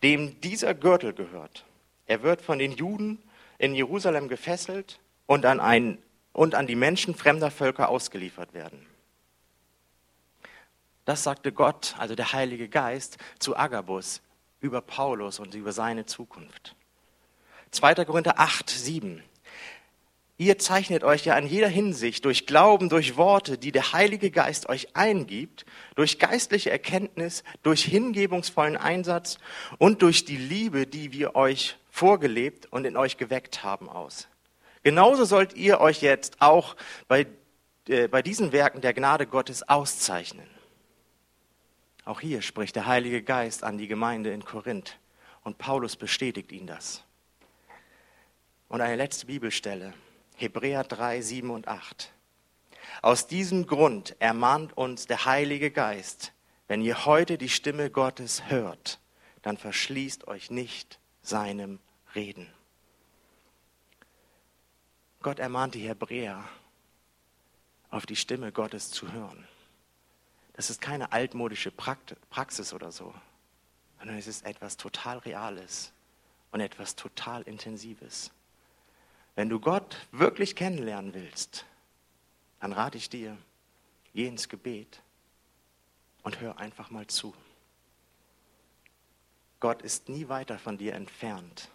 dem 0.03 0.41
dieser 0.41 0.75
Gürtel 0.75 1.13
gehört. 1.13 1.65
Er 2.07 2.23
wird 2.23 2.43
von 2.43 2.59
den 2.59 2.73
Juden 2.73 3.23
in 3.59 3.75
Jerusalem 3.75 4.29
gefesselt 4.29 4.99
und 5.27 5.47
an 5.47 5.61
einen 5.61 5.99
und 6.33 6.55
an 6.55 6.67
die 6.67 6.75
Menschen 6.75 7.15
fremder 7.15 7.51
Völker 7.51 7.89
ausgeliefert 7.89 8.53
werden. 8.55 8.87
Das 11.05 11.23
sagte 11.23 11.53
Gott, 11.53 11.95
also 11.99 12.15
der 12.15 12.33
Heilige 12.33 12.69
Geist, 12.69 13.19
zu 13.39 13.57
Agabus 13.57 14.21
über 14.65 14.81
Paulus 14.81 15.39
und 15.39 15.55
über 15.55 15.73
seine 15.73 16.07
Zukunft. 16.07 16.75
2. 17.71 18.05
Korinther 18.07 18.41
8, 18.41 18.71
7. 18.71 19.23
Ihr 20.37 20.59
zeichnet 20.59 21.05
euch 21.05 21.27
ja 21.27 21.37
in 21.39 21.47
jeder 21.47 21.69
Hinsicht 21.69 22.25
durch 22.25 22.47
Glauben, 22.47 22.89
durch 22.89 23.17
Worte, 23.17 23.59
die 23.59 23.71
der 23.71 23.93
Heilige 23.93 24.31
Geist 24.31 24.69
euch 24.69 24.97
eingibt, 24.97 25.67
durch 25.95 26.19
geistliche 26.19 26.71
Erkenntnis, 26.71 27.45
durch 27.63 27.85
hingebungsvollen 27.85 28.77
Einsatz 28.77 29.39
und 29.79 30.03
durch 30.03 30.25
die 30.25 30.37
Liebe, 30.37 30.87
die 30.87 31.13
wir 31.13 31.37
euch 31.37 31.77
vorgelebt 31.91 32.67
und 32.73 32.87
in 32.87 32.97
euch 32.97 33.17
geweckt 33.19 33.63
haben, 33.63 33.89
aus. 33.89 34.29
Genauso 34.83 35.25
sollt 35.25 35.55
ihr 35.55 35.81
euch 35.81 36.01
jetzt 36.03 36.41
auch 36.41 36.75
bei, 37.07 37.27
äh, 37.89 38.09
bei 38.09 38.23
diesen 38.23 38.51
Werken 38.51 38.81
der 38.81 38.95
Gnade 38.95 39.27
Gottes 39.27 39.69
auszeichnen. 39.69 40.54
Auch 42.05 42.21
hier 42.21 42.43
spricht 42.43 42.77
der 42.77 42.87
Heilige 42.87 43.23
Geist 43.23 43.65
an 43.65 43.79
die 43.79 43.89
Gemeinde 43.89 44.33
in 44.33 44.45
Korinth 44.45 44.99
und 45.43 45.59
Paulus 45.59 45.97
bestätigt 45.97 46.53
ihn 46.53 46.67
das. 46.67 47.03
Und 48.69 48.81
eine 48.81 48.97
letzte 48.97 49.27
Bibelstelle, 49.27 49.95
Hebräer 50.37 50.85
3, 50.85 51.21
7 51.21 51.51
und 51.51 51.69
8. 51.69 52.13
Aus 53.03 53.27
diesem 53.27 53.67
Grund 53.67 54.17
ermahnt 54.19 54.77
uns 54.77 55.07
der 55.07 55.25
Heilige 55.25 55.71
Geist, 55.71 56.33
wenn 56.69 56.81
ihr 56.81 57.07
heute 57.07 57.39
die 57.39 57.49
Stimme 57.49 57.91
Gottes 57.91 58.49
hört, 58.49 59.01
dann 59.43 59.57
verschließt 59.57 60.27
euch 60.27 60.51
nicht 60.51 60.99
seinem 61.23 61.79
Reden. 62.15 62.53
Gott 65.23 65.39
ermahnt 65.39 65.75
die 65.75 65.87
Hebräer, 65.89 66.45
auf 67.91 68.07
die 68.07 68.17
Stimme 68.17 68.53
Gottes 68.53 68.91
zu 68.91 69.13
hören. 69.13 69.47
Das 70.55 70.71
ist 70.71 70.81
keine 70.81 71.13
altmodische 71.13 71.71
Praxis 71.71 72.73
oder 72.73 72.91
so, 72.93 73.13
sondern 73.99 74.17
es 74.17 74.27
ist 74.27 74.47
etwas 74.47 74.77
total 74.77 75.19
Reales 75.19 75.93
und 76.53 76.61
etwas 76.61 76.97
total 76.97 77.43
Intensives. 77.43 78.31
Wenn 79.35 79.49
du 79.49 79.59
Gott 79.59 80.07
wirklich 80.13 80.55
kennenlernen 80.55 81.13
willst, 81.13 81.67
dann 82.61 82.73
rate 82.73 82.97
ich 82.97 83.11
dir, 83.11 83.37
geh 84.15 84.27
ins 84.27 84.49
Gebet 84.49 85.03
und 86.23 86.41
hör 86.41 86.59
einfach 86.59 86.91
mal 86.91 87.09
zu. 87.09 87.35
Gott 89.59 89.83
ist 89.83 90.09
nie 90.09 90.29
weiter 90.29 90.59
von 90.59 90.79
dir 90.79 90.95
entfernt 90.95 91.69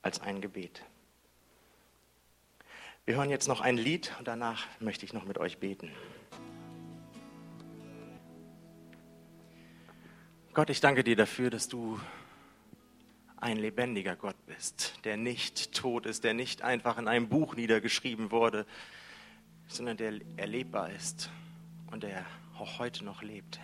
als 0.00 0.20
ein 0.20 0.40
Gebet. 0.40 0.82
Wir 3.04 3.16
hören 3.16 3.30
jetzt 3.30 3.48
noch 3.48 3.60
ein 3.60 3.76
Lied 3.76 4.12
und 4.18 4.28
danach 4.28 4.66
möchte 4.80 5.04
ich 5.04 5.12
noch 5.12 5.24
mit 5.24 5.36
euch 5.36 5.58
beten. 5.58 5.92
Gott, 10.54 10.68
ich 10.68 10.82
danke 10.82 11.02
dir 11.02 11.16
dafür, 11.16 11.48
dass 11.48 11.66
du 11.66 11.98
ein 13.38 13.56
lebendiger 13.56 14.16
Gott 14.16 14.36
bist, 14.44 14.98
der 15.04 15.16
nicht 15.16 15.72
tot 15.72 16.04
ist, 16.04 16.24
der 16.24 16.34
nicht 16.34 16.60
einfach 16.60 16.98
in 16.98 17.08
einem 17.08 17.30
Buch 17.30 17.56
niedergeschrieben 17.56 18.30
wurde, 18.30 18.66
sondern 19.66 19.96
der 19.96 20.20
erlebbar 20.36 20.90
ist 20.90 21.30
und 21.90 22.02
der 22.02 22.26
auch 22.58 22.78
heute 22.78 23.02
noch 23.02 23.22
lebt. 23.22 23.60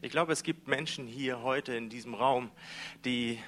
Ich 0.00 0.12
glaube, 0.12 0.32
es 0.32 0.44
gibt 0.44 0.68
Menschen 0.68 1.08
hier 1.08 1.42
heute 1.42 1.74
in 1.74 1.90
diesem 1.90 2.14
Raum, 2.14 2.52
die 3.04 3.40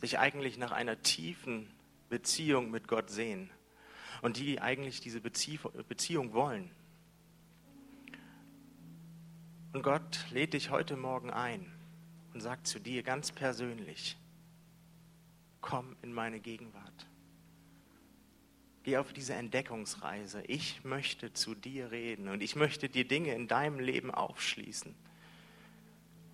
sich 0.00 0.20
eigentlich 0.20 0.56
nach 0.56 0.70
einer 0.70 1.02
tiefen 1.02 1.68
Beziehung 2.10 2.70
mit 2.70 2.86
Gott 2.86 3.10
sehen 3.10 3.50
und 4.20 4.36
die 4.36 4.60
eigentlich 4.60 5.00
diese 5.00 5.20
Beziehung 5.20 6.32
wollen. 6.32 6.70
Und 9.72 9.82
Gott 9.82 10.26
lädt 10.30 10.52
dich 10.52 10.70
heute 10.70 10.96
Morgen 10.96 11.30
ein 11.30 11.72
und 12.34 12.40
sagt 12.40 12.66
zu 12.66 12.78
dir 12.78 13.02
ganz 13.02 13.32
persönlich, 13.32 14.18
komm 15.62 15.96
in 16.02 16.12
meine 16.12 16.40
Gegenwart. 16.40 17.06
Geh 18.82 18.98
auf 18.98 19.12
diese 19.12 19.34
Entdeckungsreise. 19.34 20.42
Ich 20.42 20.84
möchte 20.84 21.32
zu 21.32 21.54
dir 21.54 21.90
reden 21.90 22.28
und 22.28 22.42
ich 22.42 22.56
möchte 22.56 22.88
dir 22.88 23.06
Dinge 23.06 23.34
in 23.34 23.48
deinem 23.48 23.78
Leben 23.78 24.10
aufschließen 24.10 24.94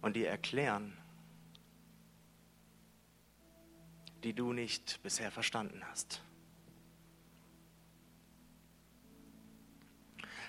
und 0.00 0.16
dir 0.16 0.28
erklären, 0.28 0.96
die 4.24 4.32
du 4.32 4.52
nicht 4.52 5.00
bisher 5.02 5.30
verstanden 5.30 5.82
hast. 5.88 6.22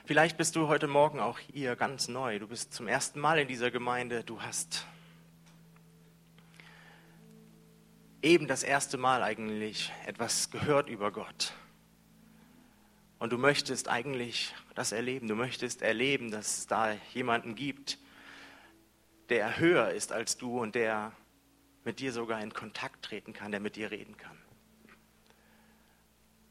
Vielleicht 0.09 0.37
bist 0.37 0.55
du 0.55 0.67
heute 0.67 0.87
Morgen 0.87 1.19
auch 1.19 1.37
hier 1.37 1.75
ganz 1.75 2.07
neu. 2.07 2.39
Du 2.39 2.47
bist 2.47 2.73
zum 2.73 2.87
ersten 2.87 3.19
Mal 3.19 3.37
in 3.37 3.47
dieser 3.47 3.69
Gemeinde. 3.69 4.23
Du 4.23 4.41
hast 4.41 4.87
eben 8.23 8.47
das 8.47 8.63
erste 8.63 8.97
Mal 8.97 9.21
eigentlich 9.21 9.91
etwas 10.07 10.49
gehört 10.49 10.89
über 10.89 11.11
Gott. 11.11 11.53
Und 13.19 13.31
du 13.31 13.37
möchtest 13.37 13.87
eigentlich 13.87 14.55
das 14.73 14.93
erleben. 14.93 15.27
Du 15.27 15.35
möchtest 15.35 15.83
erleben, 15.83 16.31
dass 16.31 16.57
es 16.57 16.65
da 16.65 16.93
jemanden 17.13 17.53
gibt, 17.53 17.99
der 19.29 19.59
höher 19.59 19.91
ist 19.91 20.11
als 20.11 20.37
du 20.37 20.59
und 20.59 20.73
der 20.73 21.11
mit 21.83 21.99
dir 21.99 22.13
sogar 22.13 22.41
in 22.41 22.51
Kontakt 22.51 23.05
treten 23.05 23.31
kann, 23.31 23.51
der 23.51 23.59
mit 23.59 23.75
dir 23.75 23.91
reden 23.91 24.17
kann. 24.17 24.38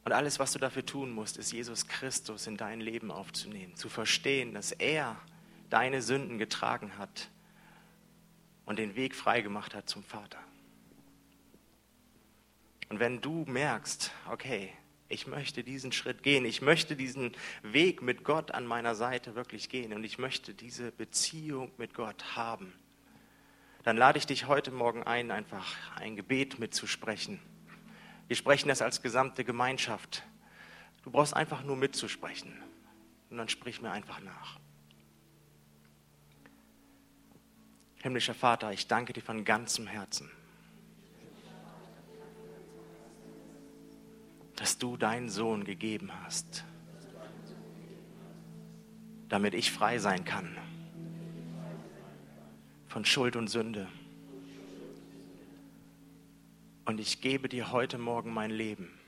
Und 0.08 0.14
alles, 0.14 0.38
was 0.38 0.54
du 0.54 0.58
dafür 0.58 0.86
tun 0.86 1.10
musst, 1.10 1.36
ist 1.36 1.52
Jesus 1.52 1.86
Christus 1.86 2.46
in 2.46 2.56
dein 2.56 2.80
Leben 2.80 3.10
aufzunehmen, 3.10 3.76
zu 3.76 3.90
verstehen, 3.90 4.54
dass 4.54 4.72
er 4.72 5.20
deine 5.68 6.00
Sünden 6.00 6.38
getragen 6.38 6.96
hat 6.96 7.28
und 8.64 8.78
den 8.78 8.96
Weg 8.96 9.14
freigemacht 9.14 9.74
hat 9.74 9.86
zum 9.86 10.02
Vater. 10.02 10.38
Und 12.88 13.00
wenn 13.00 13.20
du 13.20 13.44
merkst, 13.46 14.10
okay, 14.30 14.72
ich 15.10 15.26
möchte 15.26 15.62
diesen 15.62 15.92
Schritt 15.92 16.22
gehen, 16.22 16.46
ich 16.46 16.62
möchte 16.62 16.96
diesen 16.96 17.32
Weg 17.62 18.00
mit 18.00 18.24
Gott 18.24 18.52
an 18.52 18.66
meiner 18.66 18.94
Seite 18.94 19.34
wirklich 19.34 19.68
gehen 19.68 19.92
und 19.92 20.04
ich 20.04 20.16
möchte 20.16 20.54
diese 20.54 20.90
Beziehung 20.90 21.70
mit 21.76 21.92
Gott 21.92 22.34
haben, 22.34 22.72
dann 23.82 23.98
lade 23.98 24.16
ich 24.16 24.24
dich 24.24 24.46
heute 24.46 24.70
Morgen 24.70 25.02
ein, 25.02 25.30
einfach 25.30 25.76
ein 25.96 26.16
Gebet 26.16 26.58
mitzusprechen 26.58 27.40
wir 28.28 28.36
sprechen 28.36 28.68
das 28.68 28.82
als 28.82 29.02
gesamte 29.02 29.44
Gemeinschaft. 29.44 30.22
Du 31.02 31.10
brauchst 31.10 31.34
einfach 31.34 31.64
nur 31.64 31.76
mitzusprechen. 31.76 32.52
Und 33.30 33.38
dann 33.38 33.48
sprich 33.48 33.80
mir 33.80 33.90
einfach 33.90 34.20
nach. 34.20 34.58
Himmlischer 37.96 38.34
Vater, 38.34 38.72
ich 38.72 38.86
danke 38.86 39.12
dir 39.12 39.22
von 39.22 39.44
ganzem 39.44 39.86
Herzen, 39.86 40.30
dass 44.56 44.78
du 44.78 44.96
deinen 44.96 45.28
Sohn 45.28 45.64
gegeben 45.64 46.10
hast, 46.22 46.64
damit 49.28 49.54
ich 49.54 49.72
frei 49.72 49.98
sein 49.98 50.24
kann 50.24 50.56
von 52.88 53.04
Schuld 53.04 53.36
und 53.36 53.48
Sünde. 53.48 53.86
Und 56.88 57.00
ich 57.00 57.20
gebe 57.20 57.50
dir 57.50 57.70
heute 57.70 57.98
Morgen 57.98 58.32
mein 58.32 58.50
Leben. 58.50 58.98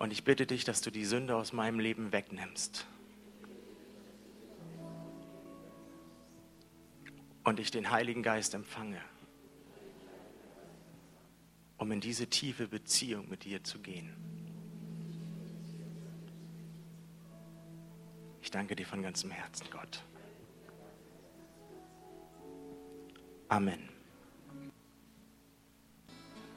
Und 0.00 0.12
ich 0.12 0.24
bitte 0.24 0.44
dich, 0.44 0.64
dass 0.64 0.80
du 0.80 0.90
die 0.90 1.04
Sünde 1.04 1.36
aus 1.36 1.52
meinem 1.52 1.78
Leben 1.78 2.10
wegnimmst. 2.10 2.84
Und 7.44 7.60
ich 7.60 7.70
den 7.70 7.92
Heiligen 7.92 8.24
Geist 8.24 8.54
empfange, 8.54 9.00
um 11.78 11.92
in 11.92 12.00
diese 12.00 12.26
tiefe 12.26 12.66
Beziehung 12.66 13.28
mit 13.28 13.44
dir 13.44 13.62
zu 13.62 13.78
gehen. 13.78 14.16
Ich 18.42 18.50
danke 18.50 18.74
dir 18.74 18.84
von 18.84 19.00
ganzem 19.00 19.30
Herzen, 19.30 19.68
Gott. 19.70 20.02
Amen. 23.46 23.93